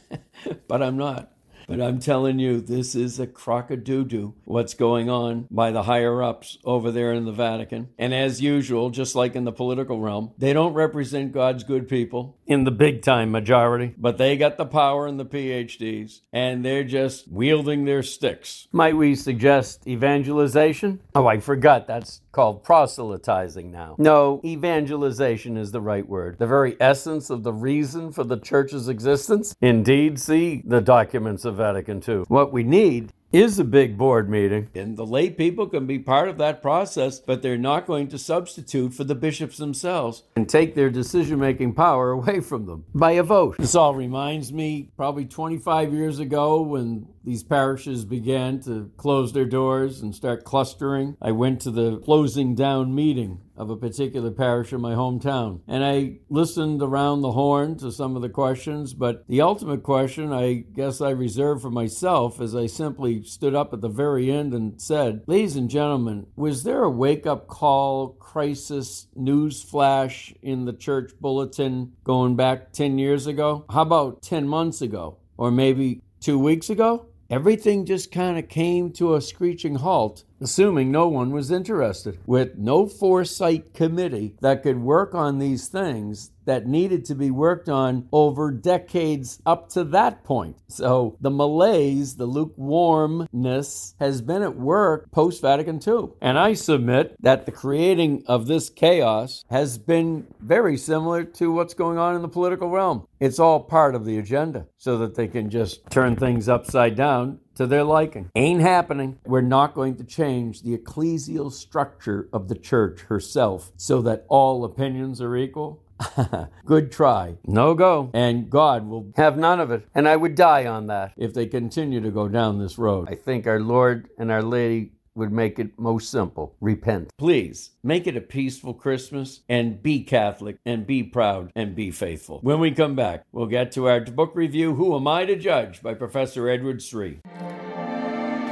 but 0.69 0.83
I'm 0.83 0.97
not. 0.97 1.34
But 1.67 1.81
I'm 1.81 1.99
telling 1.99 2.39
you, 2.39 2.61
this 2.61 2.95
is 2.95 3.19
a 3.19 3.27
crock 3.27 3.71
of 3.71 3.85
doo 3.85 4.05
doo 4.05 4.35
what's 4.45 4.75
going 4.75 5.09
on 5.09 5.49
by 5.51 5.71
the 5.71 5.85
higher 5.85 6.23
ups 6.23 6.59
over 6.65 6.91
there 6.91 7.13
in 7.13 7.25
the 7.25 7.33
Vatican. 7.33 7.89
And 7.99 8.15
as 8.15 8.41
usual, 8.41 8.91
just 8.91 9.15
like 9.15 9.35
in 9.35 9.45
the 9.45 9.53
political 9.53 10.01
realm, 10.01 10.33
they 10.39 10.53
don't 10.53 10.75
represent 10.75 11.33
God's 11.33 11.65
good 11.65 11.89
people 11.89 12.37
in 12.47 12.65
the 12.65 12.71
big 12.71 13.03
time 13.03 13.31
majority, 13.31 13.95
but 13.97 14.19
they 14.19 14.37
got 14.37 14.57
the 14.57 14.67
power 14.67 15.07
and 15.07 15.19
the 15.19 15.25
PhDs, 15.25 16.21
and 16.33 16.65
they're 16.65 16.85
just 16.85 17.29
wielding 17.29 17.85
their 17.85 18.03
sticks. 18.03 18.69
Might 18.73 18.97
we 18.97 19.15
suggest 19.15 19.87
evangelization? 19.87 21.01
Oh, 21.15 21.27
I 21.27 21.41
forgot 21.41 21.87
that's 21.87 22.21
called 22.33 22.65
proselytizing 22.65 23.71
now. 23.71 23.95
No, 23.99 24.41
evangelization 24.45 25.57
is 25.57 25.71
the 25.71 25.81
right 25.81 26.07
word. 26.07 26.37
The 26.39 26.47
very 26.47 26.77
essence 26.81 27.31
of 27.31 27.45
the 27.45 27.53
reason 27.53 28.13
for 28.13 28.25
the 28.25 28.39
church's 28.39 28.89
existence. 28.89 29.55
Indeed, 29.61 30.21
see 30.21 30.63
the 30.67 30.81
documents 30.81 31.45
of 31.45 31.54
Vatican 31.55 32.03
II. 32.07 32.25
What 32.29 32.53
we 32.53 32.63
need 32.63 33.13
is 33.35 33.59
a 33.59 33.65
big 33.65 33.99
board 33.99 34.31
meeting. 34.31 34.69
And 34.77 34.97
the 34.97 35.05
lay 35.05 35.29
people 35.29 35.67
can 35.67 35.87
be 35.87 35.99
part 35.99 36.29
of 36.29 36.39
that 36.39 36.63
process, 36.63 37.19
but 37.19 37.43
they're 37.43 37.59
not 37.59 37.85
going 37.85 38.07
to 38.09 38.19
substitute 38.19 38.95
for 38.95 39.03
the 39.03 39.17
bishops 39.17 39.57
themselves 39.57 40.23
and 40.37 40.49
take 40.49 40.77
their 40.77 40.89
decision 40.89 41.41
making 41.41 41.75
power 41.75 42.13
away 42.13 42.39
from 42.39 42.67
them 42.67 42.85
by 42.95 43.13
a 43.13 43.25
vote. 43.25 43.57
This 43.59 43.75
all 43.75 43.93
reminds 43.93 44.53
me 44.53 44.91
probably 44.97 45.25
25 45.25 45.93
years 45.93 46.21
ago 46.21 46.63
when 46.63 47.09
these 47.25 47.43
parishes 47.43 48.05
began 48.05 48.61
to 48.61 48.93
close 48.97 49.33
their 49.33 49.47
doors 49.47 50.01
and 50.01 50.15
start 50.15 50.45
clustering. 50.45 51.17
I 51.21 51.33
went 51.33 51.61
to 51.63 51.73
the 51.73 51.99
closing 51.99 52.55
down 52.55 52.95
meeting 52.95 53.41
of 53.57 53.71
a 53.71 53.77
particular 53.77 54.31
parish 54.31 54.73
in 54.73 54.81
my 54.81 54.95
hometown. 54.95 55.61
And 55.67 55.85
I 55.85 56.19
listened 56.29 56.83
around 56.83 57.23
the 57.23 57.33
horn 57.33 57.77
to 57.79 57.93
some 57.93 58.17
of 58.17 58.23
the 58.23 58.29
questions, 58.29 58.95
but 58.95 59.25
the 59.29 59.41
ultimate 59.41 59.83
question 59.83 60.33
I 60.33 60.55
guess 60.55 61.01
I 61.01 61.11
reserved 61.11 61.63
for 61.63 61.71
myself 61.71 62.41
as 62.41 62.55
I 62.55 62.67
simply 62.67 63.23
stood 63.23 63.55
up 63.55 63.73
at 63.73 63.81
the 63.81 63.89
very 63.89 64.31
end 64.31 64.55
and 64.55 64.81
said, 64.81 65.23
Ladies 65.27 65.57
and 65.57 65.71
gentlemen, 65.71 66.27
was 66.37 66.65
there 66.65 66.85
a 66.85 66.91
wake 66.91 67.27
up 67.27 67.47
call, 67.47 68.09
crisis, 68.09 69.07
news 69.15 69.63
flash 69.63 70.35
in 70.43 70.65
the 70.65 70.73
church 70.73 71.13
bulletin 71.21 71.93
going 72.05 72.37
back 72.37 72.73
10 72.73 72.99
years 72.99 73.27
ago? 73.27 73.65
How 73.71 73.83
about 73.83 74.23
10 74.23 74.49
months 74.49 74.83
ago? 74.83 75.19
Or 75.37 75.51
maybe 75.51 76.01
two 76.21 76.39
weeks 76.39 76.71
ago? 76.71 77.07
Everything 77.31 77.87
just 77.87 78.13
kind 78.13 78.39
of 78.39 78.49
came 78.49 78.93
to 78.93 79.15
a 79.15 79.21
screeching 79.21 79.77
halt 79.77 80.25
assuming 80.45 80.93
no 80.93 81.09
one 81.09 81.31
was 81.31 81.51
interested, 81.51 82.19
with 82.27 82.57
no 82.57 82.87
foresight 82.87 83.73
committee 83.73 84.37
that 84.43 84.63
could 84.63 84.79
work 84.79 85.15
on 85.15 85.39
these 85.39 85.69
things 85.69 86.31
that 86.45 86.67
needed 86.67 87.07
to 87.07 87.15
be 87.15 87.31
worked 87.31 87.71
on 87.71 88.07
over 88.13 88.51
decades 88.51 89.41
up 89.47 89.71
to 89.71 89.83
that 89.83 90.23
point. 90.25 90.55
So 90.69 91.17
the 91.21 91.31
malaise, 91.31 92.17
the 92.17 92.27
lukewarmness 92.27 93.95
has 93.99 94.21
been 94.21 94.43
at 94.43 94.55
work 94.55 95.11
post 95.11 95.41
Vatican 95.41 95.81
II. 95.87 96.11
And 96.21 96.39
I 96.39 96.53
submit 96.53 97.17
that 97.23 97.47
the 97.47 97.53
creating 97.53 98.25
of 98.27 98.47
this 98.47 98.69
chaos 98.69 99.45
has 99.49 99.79
been 99.79 100.27
very 100.41 100.77
similar 100.77 101.25
to 101.25 101.51
what's 101.53 101.73
going 101.75 101.97
on 101.97 102.15
in 102.15 102.21
the 102.21 102.29
political 102.29 102.69
realm. 102.69 103.07
It's 103.19 103.39
all 103.39 103.61
part 103.61 103.95
of 103.95 104.05
the 104.05 104.19
agenda 104.19 104.67
so 104.77 104.99
that 104.99 105.15
they 105.15 105.29
can 105.29 105.49
just 105.49 105.89
turn 105.91 106.17
things 106.17 106.49
upside 106.49 106.95
down 106.97 107.39
to 107.57 107.67
their 107.67 107.85
liking. 107.85 108.31
Ain't 108.35 108.61
happening. 108.61 109.19
We're 109.25 109.41
not 109.41 109.75
going 109.75 109.97
to 109.97 110.05
change 110.05 110.63
the 110.63 110.77
ecclesial 110.77 111.53
structure 111.53 112.29
of 112.33 112.49
the 112.49 112.55
church 112.55 113.03
herself 113.03 113.73
so 113.77 114.03
that 114.03 114.25
all 114.29 114.65
opinions 114.65 115.21
are 115.21 115.37
equal. 115.37 115.83
Good 116.65 116.91
try. 116.91 117.37
No 117.47 117.75
go. 117.75 118.11
And 118.13 118.51
God 118.51 118.87
will 118.87 119.13
have 119.17 119.37
none 119.37 119.61
of 119.61 119.71
it. 119.71 119.87
And 119.95 120.09
I 120.09 120.17
would 120.17 120.35
die 120.35 120.67
on 120.67 120.89
that 120.89 121.13
if 121.17 121.35
they 121.35 121.47
continue 121.47 122.01
to 122.01 122.11
go 122.11 122.29
down 122.29 122.59
this 122.59 122.79
road. 122.79 123.09
I 123.11 123.15
think 123.15 123.47
our 123.47 123.61
Lord 123.61 124.09
and 124.19 124.31
our 124.31 124.43
Lady 124.43 124.93
would 125.15 125.33
make 125.33 125.59
it 125.59 125.79
most 125.79 126.11
simple 126.11 126.57
repent. 126.61 127.11
Please 127.17 127.71
make 127.83 128.07
it 128.07 128.17
a 128.17 128.21
peaceful 128.21 128.75
Christmas 128.75 129.41
and 129.49 129.83
be 129.83 130.03
Catholic 130.03 130.59
and 130.65 130.87
be 130.87 131.03
proud 131.03 131.51
and 131.55 131.75
be 131.75 131.91
faithful. 131.91 132.41
When 132.41 132.61
we 132.61 132.71
come 132.71 132.95
back, 132.95 133.25
we'll 133.33 133.47
get 133.47 133.73
to 133.73 133.89
our 133.89 134.01
book 134.01 134.33
review 134.35 134.75
Who 134.75 134.97
Am 134.97 135.07
I 135.07 135.25
to 135.27 135.37
Judge 135.37 135.83
by 135.83 135.95
Professor 135.95 136.49
Edward 136.49 136.83
Sri. 136.83 137.21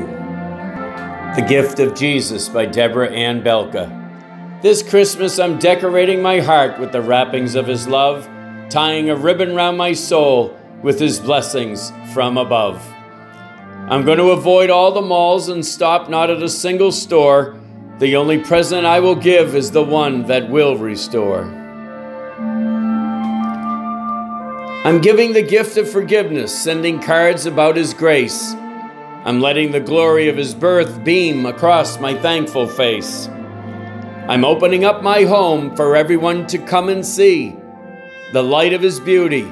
The 1.35 1.45
Gift 1.47 1.79
of 1.79 1.95
Jesus 1.95 2.49
by 2.49 2.65
Deborah 2.65 3.11
Ann 3.11 3.41
Belka. 3.43 4.61
This 4.61 4.83
Christmas, 4.83 5.39
I'm 5.39 5.59
decorating 5.59 6.21
my 6.21 6.39
heart 6.39 6.79
with 6.79 6.91
the 6.91 7.01
wrappings 7.01 7.55
of 7.55 7.67
His 7.67 7.87
love 7.87 8.27
tying 8.71 9.09
a 9.09 9.15
ribbon 9.15 9.53
round 9.53 9.77
my 9.77 9.91
soul 9.91 10.57
with 10.81 10.97
his 10.97 11.19
blessings 11.19 11.91
from 12.13 12.37
above. 12.37 12.81
I'm 13.89 14.05
going 14.05 14.17
to 14.17 14.31
avoid 14.31 14.69
all 14.69 14.93
the 14.93 15.01
malls 15.01 15.49
and 15.49 15.65
stop 15.65 16.09
not 16.09 16.29
at 16.29 16.41
a 16.41 16.47
single 16.47 16.93
store. 16.93 17.59
The 17.99 18.15
only 18.15 18.39
present 18.39 18.85
I 18.85 19.01
will 19.01 19.15
give 19.15 19.55
is 19.55 19.71
the 19.71 19.83
one 19.83 20.25
that 20.27 20.49
will 20.49 20.77
restore. 20.77 21.43
I'm 24.83 25.01
giving 25.01 25.33
the 25.33 25.43
gift 25.43 25.75
of 25.75 25.91
forgiveness, 25.91 26.57
sending 26.57 27.01
cards 27.01 27.45
about 27.45 27.75
His 27.75 27.93
grace. 27.93 28.53
I'm 29.25 29.41
letting 29.41 29.73
the 29.73 29.81
glory 29.81 30.29
of 30.29 30.37
His 30.37 30.55
birth 30.55 31.03
beam 31.03 31.45
across 31.45 31.99
my 31.99 32.17
thankful 32.19 32.67
face. 32.67 33.27
I'm 34.29 34.45
opening 34.45 34.85
up 34.85 35.03
my 35.03 35.23
home 35.23 35.75
for 35.75 35.97
everyone 35.97 36.47
to 36.47 36.57
come 36.57 36.87
and 36.87 37.05
see 37.05 37.57
the 38.33 38.41
light 38.41 38.71
of 38.71 38.81
his 38.81 38.99
beauty, 38.99 39.51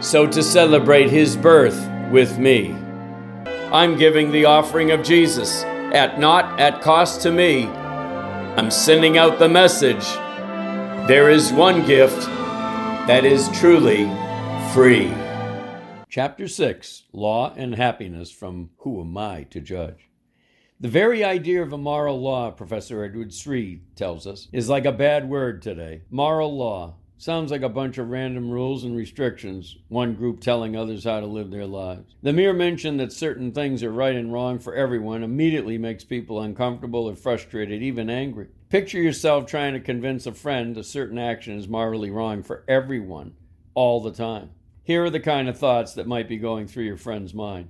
so 0.00 0.26
to 0.26 0.42
celebrate 0.42 1.10
his 1.10 1.36
birth 1.36 1.90
with 2.10 2.38
me. 2.38 2.72
I'm 3.72 3.96
giving 3.96 4.30
the 4.30 4.44
offering 4.44 4.92
of 4.92 5.02
Jesus 5.02 5.64
at 5.92 6.20
not 6.20 6.60
at 6.60 6.80
cost 6.80 7.22
to 7.22 7.32
me. 7.32 7.66
I'm 7.66 8.70
sending 8.70 9.18
out 9.18 9.38
the 9.38 9.48
message 9.48 10.04
there 11.08 11.28
is 11.28 11.52
one 11.52 11.84
gift 11.86 12.26
that 13.08 13.24
is 13.24 13.48
truly 13.58 14.04
free. 14.72 15.12
Chapter 16.08 16.46
6 16.46 17.04
Law 17.12 17.52
and 17.56 17.74
Happiness 17.74 18.30
from 18.30 18.70
Who 18.78 19.00
Am 19.00 19.18
I 19.18 19.42
to 19.50 19.60
Judge? 19.60 20.08
The 20.78 20.88
very 20.88 21.24
idea 21.24 21.62
of 21.62 21.72
a 21.72 21.78
moral 21.78 22.20
law, 22.20 22.52
Professor 22.52 23.02
Edward 23.04 23.34
Sri 23.34 23.82
tells 23.96 24.26
us, 24.26 24.48
is 24.52 24.68
like 24.68 24.84
a 24.84 24.92
bad 24.92 25.28
word 25.28 25.62
today. 25.62 26.02
Moral 26.10 26.56
law. 26.56 26.94
Sounds 27.20 27.50
like 27.50 27.60
a 27.60 27.68
bunch 27.68 27.98
of 27.98 28.08
random 28.08 28.50
rules 28.50 28.82
and 28.82 28.96
restrictions, 28.96 29.76
one 29.88 30.14
group 30.14 30.40
telling 30.40 30.74
others 30.74 31.04
how 31.04 31.20
to 31.20 31.26
live 31.26 31.50
their 31.50 31.66
lives. 31.66 32.14
The 32.22 32.32
mere 32.32 32.54
mention 32.54 32.96
that 32.96 33.12
certain 33.12 33.52
things 33.52 33.82
are 33.82 33.92
right 33.92 34.16
and 34.16 34.32
wrong 34.32 34.58
for 34.58 34.74
everyone 34.74 35.22
immediately 35.22 35.76
makes 35.76 36.02
people 36.02 36.40
uncomfortable 36.40 37.10
or 37.10 37.14
frustrated, 37.14 37.82
even 37.82 38.08
angry. 38.08 38.46
Picture 38.70 39.02
yourself 39.02 39.44
trying 39.44 39.74
to 39.74 39.80
convince 39.80 40.24
a 40.24 40.32
friend 40.32 40.78
a 40.78 40.82
certain 40.82 41.18
action 41.18 41.58
is 41.58 41.68
morally 41.68 42.08
wrong 42.08 42.42
for 42.42 42.64
everyone, 42.66 43.34
all 43.74 44.00
the 44.00 44.12
time. 44.12 44.48
Here 44.82 45.04
are 45.04 45.10
the 45.10 45.20
kind 45.20 45.46
of 45.46 45.58
thoughts 45.58 45.92
that 45.92 46.06
might 46.06 46.26
be 46.26 46.38
going 46.38 46.68
through 46.68 46.84
your 46.84 46.96
friend's 46.96 47.34
mind. 47.34 47.68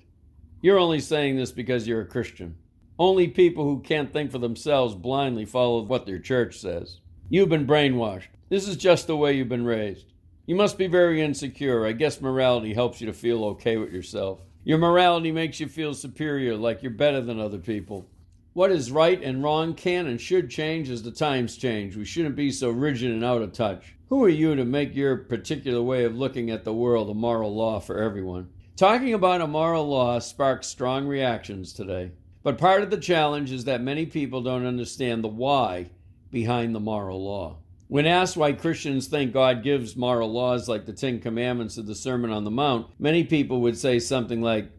You're 0.62 0.78
only 0.78 1.00
saying 1.00 1.34
this 1.34 1.50
because 1.50 1.88
you're 1.88 2.02
a 2.02 2.06
Christian. 2.06 2.54
Only 3.00 3.26
people 3.26 3.64
who 3.64 3.80
can't 3.80 4.12
think 4.12 4.30
for 4.30 4.38
themselves 4.38 4.94
blindly 4.94 5.44
follow 5.44 5.82
what 5.82 6.06
their 6.06 6.20
church 6.20 6.60
says. 6.60 7.00
You've 7.32 7.48
been 7.48 7.64
brainwashed. 7.64 8.26
This 8.48 8.66
is 8.66 8.76
just 8.76 9.06
the 9.06 9.16
way 9.16 9.34
you've 9.34 9.48
been 9.48 9.64
raised. 9.64 10.12
You 10.46 10.56
must 10.56 10.76
be 10.76 10.88
very 10.88 11.22
insecure. 11.22 11.86
I 11.86 11.92
guess 11.92 12.20
morality 12.20 12.74
helps 12.74 13.00
you 13.00 13.06
to 13.06 13.12
feel 13.12 13.44
okay 13.44 13.76
with 13.76 13.92
yourself. 13.92 14.40
Your 14.64 14.78
morality 14.78 15.30
makes 15.30 15.60
you 15.60 15.68
feel 15.68 15.94
superior, 15.94 16.56
like 16.56 16.82
you're 16.82 16.90
better 16.90 17.20
than 17.20 17.38
other 17.38 17.58
people. 17.58 18.10
What 18.52 18.72
is 18.72 18.90
right 18.90 19.22
and 19.22 19.44
wrong 19.44 19.74
can 19.74 20.08
and 20.08 20.20
should 20.20 20.50
change 20.50 20.90
as 20.90 21.04
the 21.04 21.12
times 21.12 21.56
change. 21.56 21.94
We 21.96 22.04
shouldn't 22.04 22.34
be 22.34 22.50
so 22.50 22.68
rigid 22.68 23.12
and 23.12 23.24
out 23.24 23.42
of 23.42 23.52
touch. 23.52 23.94
Who 24.08 24.24
are 24.24 24.28
you 24.28 24.56
to 24.56 24.64
make 24.64 24.96
your 24.96 25.16
particular 25.16 25.80
way 25.82 26.02
of 26.02 26.16
looking 26.16 26.50
at 26.50 26.64
the 26.64 26.74
world 26.74 27.10
a 27.10 27.14
moral 27.14 27.54
law 27.54 27.78
for 27.78 28.02
everyone? 28.02 28.48
Talking 28.74 29.14
about 29.14 29.40
a 29.40 29.46
moral 29.46 29.86
law 29.86 30.18
sparks 30.18 30.66
strong 30.66 31.06
reactions 31.06 31.72
today. 31.72 32.10
But 32.42 32.58
part 32.58 32.82
of 32.82 32.90
the 32.90 32.98
challenge 32.98 33.52
is 33.52 33.66
that 33.66 33.82
many 33.82 34.04
people 34.04 34.42
don't 34.42 34.66
understand 34.66 35.22
the 35.22 35.28
why 35.28 35.90
behind 36.30 36.74
the 36.74 36.80
moral 36.80 37.24
law. 37.24 37.56
When 37.88 38.06
asked 38.06 38.36
why 38.36 38.52
Christians 38.52 39.08
think 39.08 39.32
God 39.32 39.64
gives 39.64 39.96
moral 39.96 40.30
laws 40.32 40.68
like 40.68 40.86
the 40.86 40.92
Ten 40.92 41.18
Commandments 41.18 41.76
of 41.76 41.86
the 41.86 41.94
Sermon 41.94 42.30
on 42.30 42.44
the 42.44 42.50
Mount, 42.50 42.86
many 43.00 43.24
people 43.24 43.60
would 43.62 43.76
say 43.76 43.98
something 43.98 44.40
like, 44.40 44.70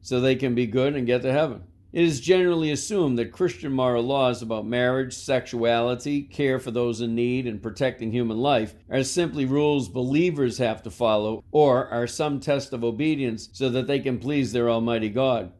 so 0.00 0.18
they 0.20 0.34
can 0.34 0.54
be 0.54 0.66
good 0.66 0.94
and 0.94 1.06
get 1.06 1.22
to 1.22 1.32
heaven. 1.32 1.64
It 1.94 2.02
is 2.02 2.20
generally 2.20 2.72
assumed 2.72 3.18
that 3.18 3.30
Christian 3.30 3.72
moral 3.72 4.02
laws 4.02 4.42
about 4.42 4.66
marriage, 4.66 5.14
sexuality, 5.14 6.22
care 6.22 6.58
for 6.58 6.72
those 6.72 7.00
in 7.00 7.14
need, 7.14 7.46
and 7.46 7.62
protecting 7.62 8.10
human 8.10 8.38
life 8.38 8.74
are 8.90 9.04
simply 9.04 9.44
rules 9.44 9.88
believers 9.88 10.58
have 10.58 10.82
to 10.82 10.90
follow 10.90 11.44
or 11.52 11.86
are 11.88 12.08
some 12.08 12.40
test 12.40 12.72
of 12.72 12.82
obedience 12.82 13.48
so 13.52 13.70
that 13.70 13.86
they 13.86 14.00
can 14.00 14.18
please 14.18 14.52
their 14.52 14.68
Almighty 14.68 15.08
God. 15.08 15.52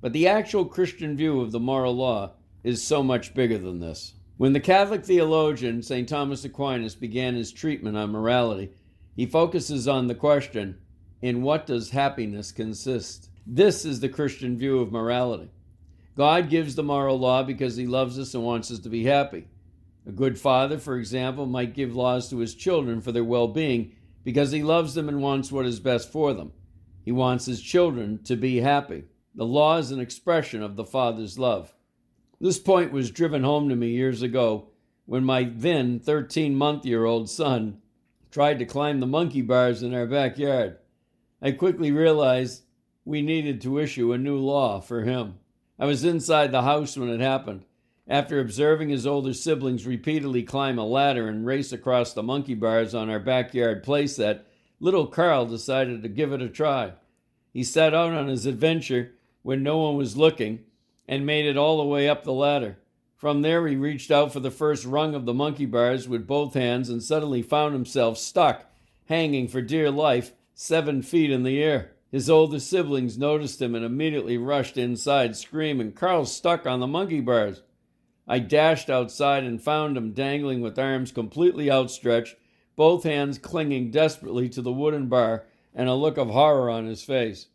But 0.00 0.14
the 0.14 0.28
actual 0.28 0.64
Christian 0.64 1.14
view 1.14 1.40
of 1.40 1.52
the 1.52 1.60
moral 1.60 1.94
law 1.94 2.32
is 2.64 2.82
so 2.82 3.02
much 3.02 3.34
bigger 3.34 3.58
than 3.58 3.80
this. 3.80 4.14
When 4.42 4.54
the 4.54 4.58
Catholic 4.58 5.04
theologian 5.04 5.84
St. 5.84 6.08
Thomas 6.08 6.44
Aquinas 6.44 6.96
began 6.96 7.36
his 7.36 7.52
treatment 7.52 7.96
on 7.96 8.10
morality, 8.10 8.72
he 9.14 9.24
focuses 9.24 9.86
on 9.86 10.08
the 10.08 10.16
question 10.16 10.78
in 11.20 11.42
what 11.42 11.64
does 11.64 11.90
happiness 11.90 12.50
consist? 12.50 13.30
This 13.46 13.84
is 13.84 14.00
the 14.00 14.08
Christian 14.08 14.58
view 14.58 14.80
of 14.80 14.90
morality. 14.90 15.52
God 16.16 16.50
gives 16.50 16.74
the 16.74 16.82
moral 16.82 17.20
law 17.20 17.44
because 17.44 17.76
he 17.76 17.86
loves 17.86 18.18
us 18.18 18.34
and 18.34 18.42
wants 18.42 18.72
us 18.72 18.80
to 18.80 18.88
be 18.88 19.04
happy. 19.04 19.46
A 20.08 20.10
good 20.10 20.36
father, 20.36 20.76
for 20.76 20.96
example, 20.96 21.46
might 21.46 21.72
give 21.72 21.94
laws 21.94 22.28
to 22.30 22.38
his 22.38 22.56
children 22.56 23.00
for 23.00 23.12
their 23.12 23.22
well 23.22 23.46
being 23.46 23.94
because 24.24 24.50
he 24.50 24.64
loves 24.64 24.94
them 24.94 25.08
and 25.08 25.22
wants 25.22 25.52
what 25.52 25.66
is 25.66 25.78
best 25.78 26.10
for 26.10 26.34
them. 26.34 26.50
He 27.04 27.12
wants 27.12 27.46
his 27.46 27.62
children 27.62 28.18
to 28.24 28.34
be 28.34 28.56
happy. 28.56 29.04
The 29.36 29.46
law 29.46 29.76
is 29.76 29.92
an 29.92 30.00
expression 30.00 30.64
of 30.64 30.74
the 30.74 30.84
father's 30.84 31.38
love. 31.38 31.72
This 32.42 32.58
point 32.58 32.90
was 32.90 33.12
driven 33.12 33.44
home 33.44 33.68
to 33.68 33.76
me 33.76 33.90
years 33.90 34.20
ago 34.20 34.66
when 35.06 35.24
my 35.24 35.44
then 35.54 36.00
13 36.00 36.56
month 36.56 36.84
year 36.84 37.04
old 37.04 37.30
son 37.30 37.80
tried 38.32 38.58
to 38.58 38.64
climb 38.64 38.98
the 38.98 39.06
monkey 39.06 39.42
bars 39.42 39.80
in 39.80 39.94
our 39.94 40.06
backyard. 40.06 40.78
I 41.40 41.52
quickly 41.52 41.92
realized 41.92 42.64
we 43.04 43.22
needed 43.22 43.60
to 43.60 43.78
issue 43.78 44.12
a 44.12 44.18
new 44.18 44.38
law 44.38 44.80
for 44.80 45.02
him. 45.02 45.38
I 45.78 45.86
was 45.86 46.02
inside 46.02 46.50
the 46.50 46.62
house 46.62 46.96
when 46.96 47.10
it 47.10 47.20
happened. 47.20 47.64
After 48.08 48.40
observing 48.40 48.88
his 48.88 49.06
older 49.06 49.34
siblings 49.34 49.86
repeatedly 49.86 50.42
climb 50.42 50.80
a 50.80 50.84
ladder 50.84 51.28
and 51.28 51.46
race 51.46 51.70
across 51.70 52.12
the 52.12 52.24
monkey 52.24 52.54
bars 52.54 52.92
on 52.92 53.08
our 53.08 53.20
backyard 53.20 53.84
playset, 53.84 54.40
little 54.80 55.06
Carl 55.06 55.46
decided 55.46 56.02
to 56.02 56.08
give 56.08 56.32
it 56.32 56.42
a 56.42 56.48
try. 56.48 56.94
He 57.52 57.62
set 57.62 57.94
out 57.94 58.10
on 58.10 58.26
his 58.26 58.46
adventure 58.46 59.12
when 59.42 59.62
no 59.62 59.78
one 59.78 59.96
was 59.96 60.16
looking 60.16 60.64
and 61.12 61.26
made 61.26 61.44
it 61.44 61.58
all 61.58 61.76
the 61.76 61.84
way 61.84 62.08
up 62.08 62.24
the 62.24 62.32
ladder. 62.32 62.78
From 63.18 63.42
there, 63.42 63.66
he 63.66 63.76
reached 63.76 64.10
out 64.10 64.32
for 64.32 64.40
the 64.40 64.50
first 64.50 64.86
rung 64.86 65.14
of 65.14 65.26
the 65.26 65.34
monkey 65.34 65.66
bars 65.66 66.08
with 66.08 66.26
both 66.26 66.54
hands 66.54 66.88
and 66.88 67.02
suddenly 67.02 67.42
found 67.42 67.74
himself 67.74 68.16
stuck, 68.16 68.64
hanging 69.10 69.46
for 69.46 69.60
dear 69.60 69.90
life 69.90 70.32
seven 70.54 71.02
feet 71.02 71.30
in 71.30 71.42
the 71.42 71.62
air. 71.62 71.92
His 72.10 72.30
older 72.30 72.58
siblings 72.58 73.18
noticed 73.18 73.60
him 73.60 73.74
and 73.74 73.84
immediately 73.84 74.38
rushed 74.38 74.78
inside, 74.78 75.36
screaming, 75.36 75.92
Carl's 75.92 76.34
stuck 76.34 76.66
on 76.66 76.80
the 76.80 76.86
monkey 76.86 77.20
bars. 77.20 77.60
I 78.26 78.38
dashed 78.38 78.88
outside 78.88 79.44
and 79.44 79.62
found 79.62 79.98
him 79.98 80.14
dangling 80.14 80.62
with 80.62 80.78
arms 80.78 81.12
completely 81.12 81.70
outstretched, 81.70 82.36
both 82.74 83.04
hands 83.04 83.36
clinging 83.36 83.90
desperately 83.90 84.48
to 84.48 84.62
the 84.62 84.72
wooden 84.72 85.08
bar, 85.08 85.44
and 85.74 85.90
a 85.90 85.94
look 85.94 86.16
of 86.16 86.30
horror 86.30 86.70
on 86.70 86.86
his 86.86 87.04
face. 87.04 87.48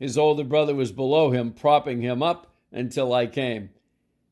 His 0.00 0.18
older 0.18 0.42
brother 0.42 0.74
was 0.74 0.90
below 0.90 1.30
him, 1.30 1.52
propping 1.52 2.00
him 2.00 2.20
up 2.20 2.52
until 2.76 3.12
I 3.12 3.26
came. 3.26 3.70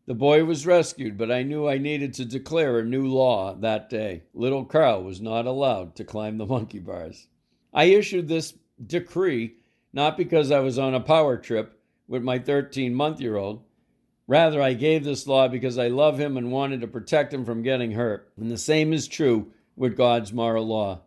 The 0.06 0.14
boy 0.14 0.44
was 0.44 0.66
rescued, 0.66 1.16
but 1.16 1.32
I 1.32 1.42
knew 1.42 1.66
I 1.66 1.78
needed 1.78 2.12
to 2.14 2.24
declare 2.24 2.78
a 2.78 2.84
new 2.84 3.06
law 3.06 3.54
that 3.54 3.88
day. 3.88 4.24
Little 4.34 4.64
Carl 4.64 5.02
was 5.02 5.20
not 5.20 5.46
allowed 5.46 5.96
to 5.96 6.04
climb 6.04 6.36
the 6.36 6.46
monkey 6.46 6.78
bars. 6.78 7.26
I 7.72 7.84
issued 7.84 8.28
this 8.28 8.54
decree 8.84 9.54
not 9.94 10.16
because 10.16 10.50
I 10.50 10.58
was 10.58 10.78
on 10.78 10.92
a 10.92 11.00
power 11.00 11.36
trip 11.36 11.80
with 12.08 12.22
my 12.22 12.38
13 12.38 12.94
month 12.94 13.20
year 13.20 13.36
old. 13.36 13.62
Rather, 14.26 14.60
I 14.60 14.74
gave 14.74 15.04
this 15.04 15.26
law 15.26 15.48
because 15.48 15.78
I 15.78 15.88
love 15.88 16.18
him 16.18 16.36
and 16.36 16.50
wanted 16.50 16.80
to 16.80 16.88
protect 16.88 17.32
him 17.32 17.44
from 17.44 17.62
getting 17.62 17.92
hurt. 17.92 18.30
And 18.36 18.50
the 18.50 18.58
same 18.58 18.92
is 18.92 19.06
true 19.06 19.52
with 19.76 19.96
God's 19.96 20.32
moral 20.32 20.66
law. 20.66 21.02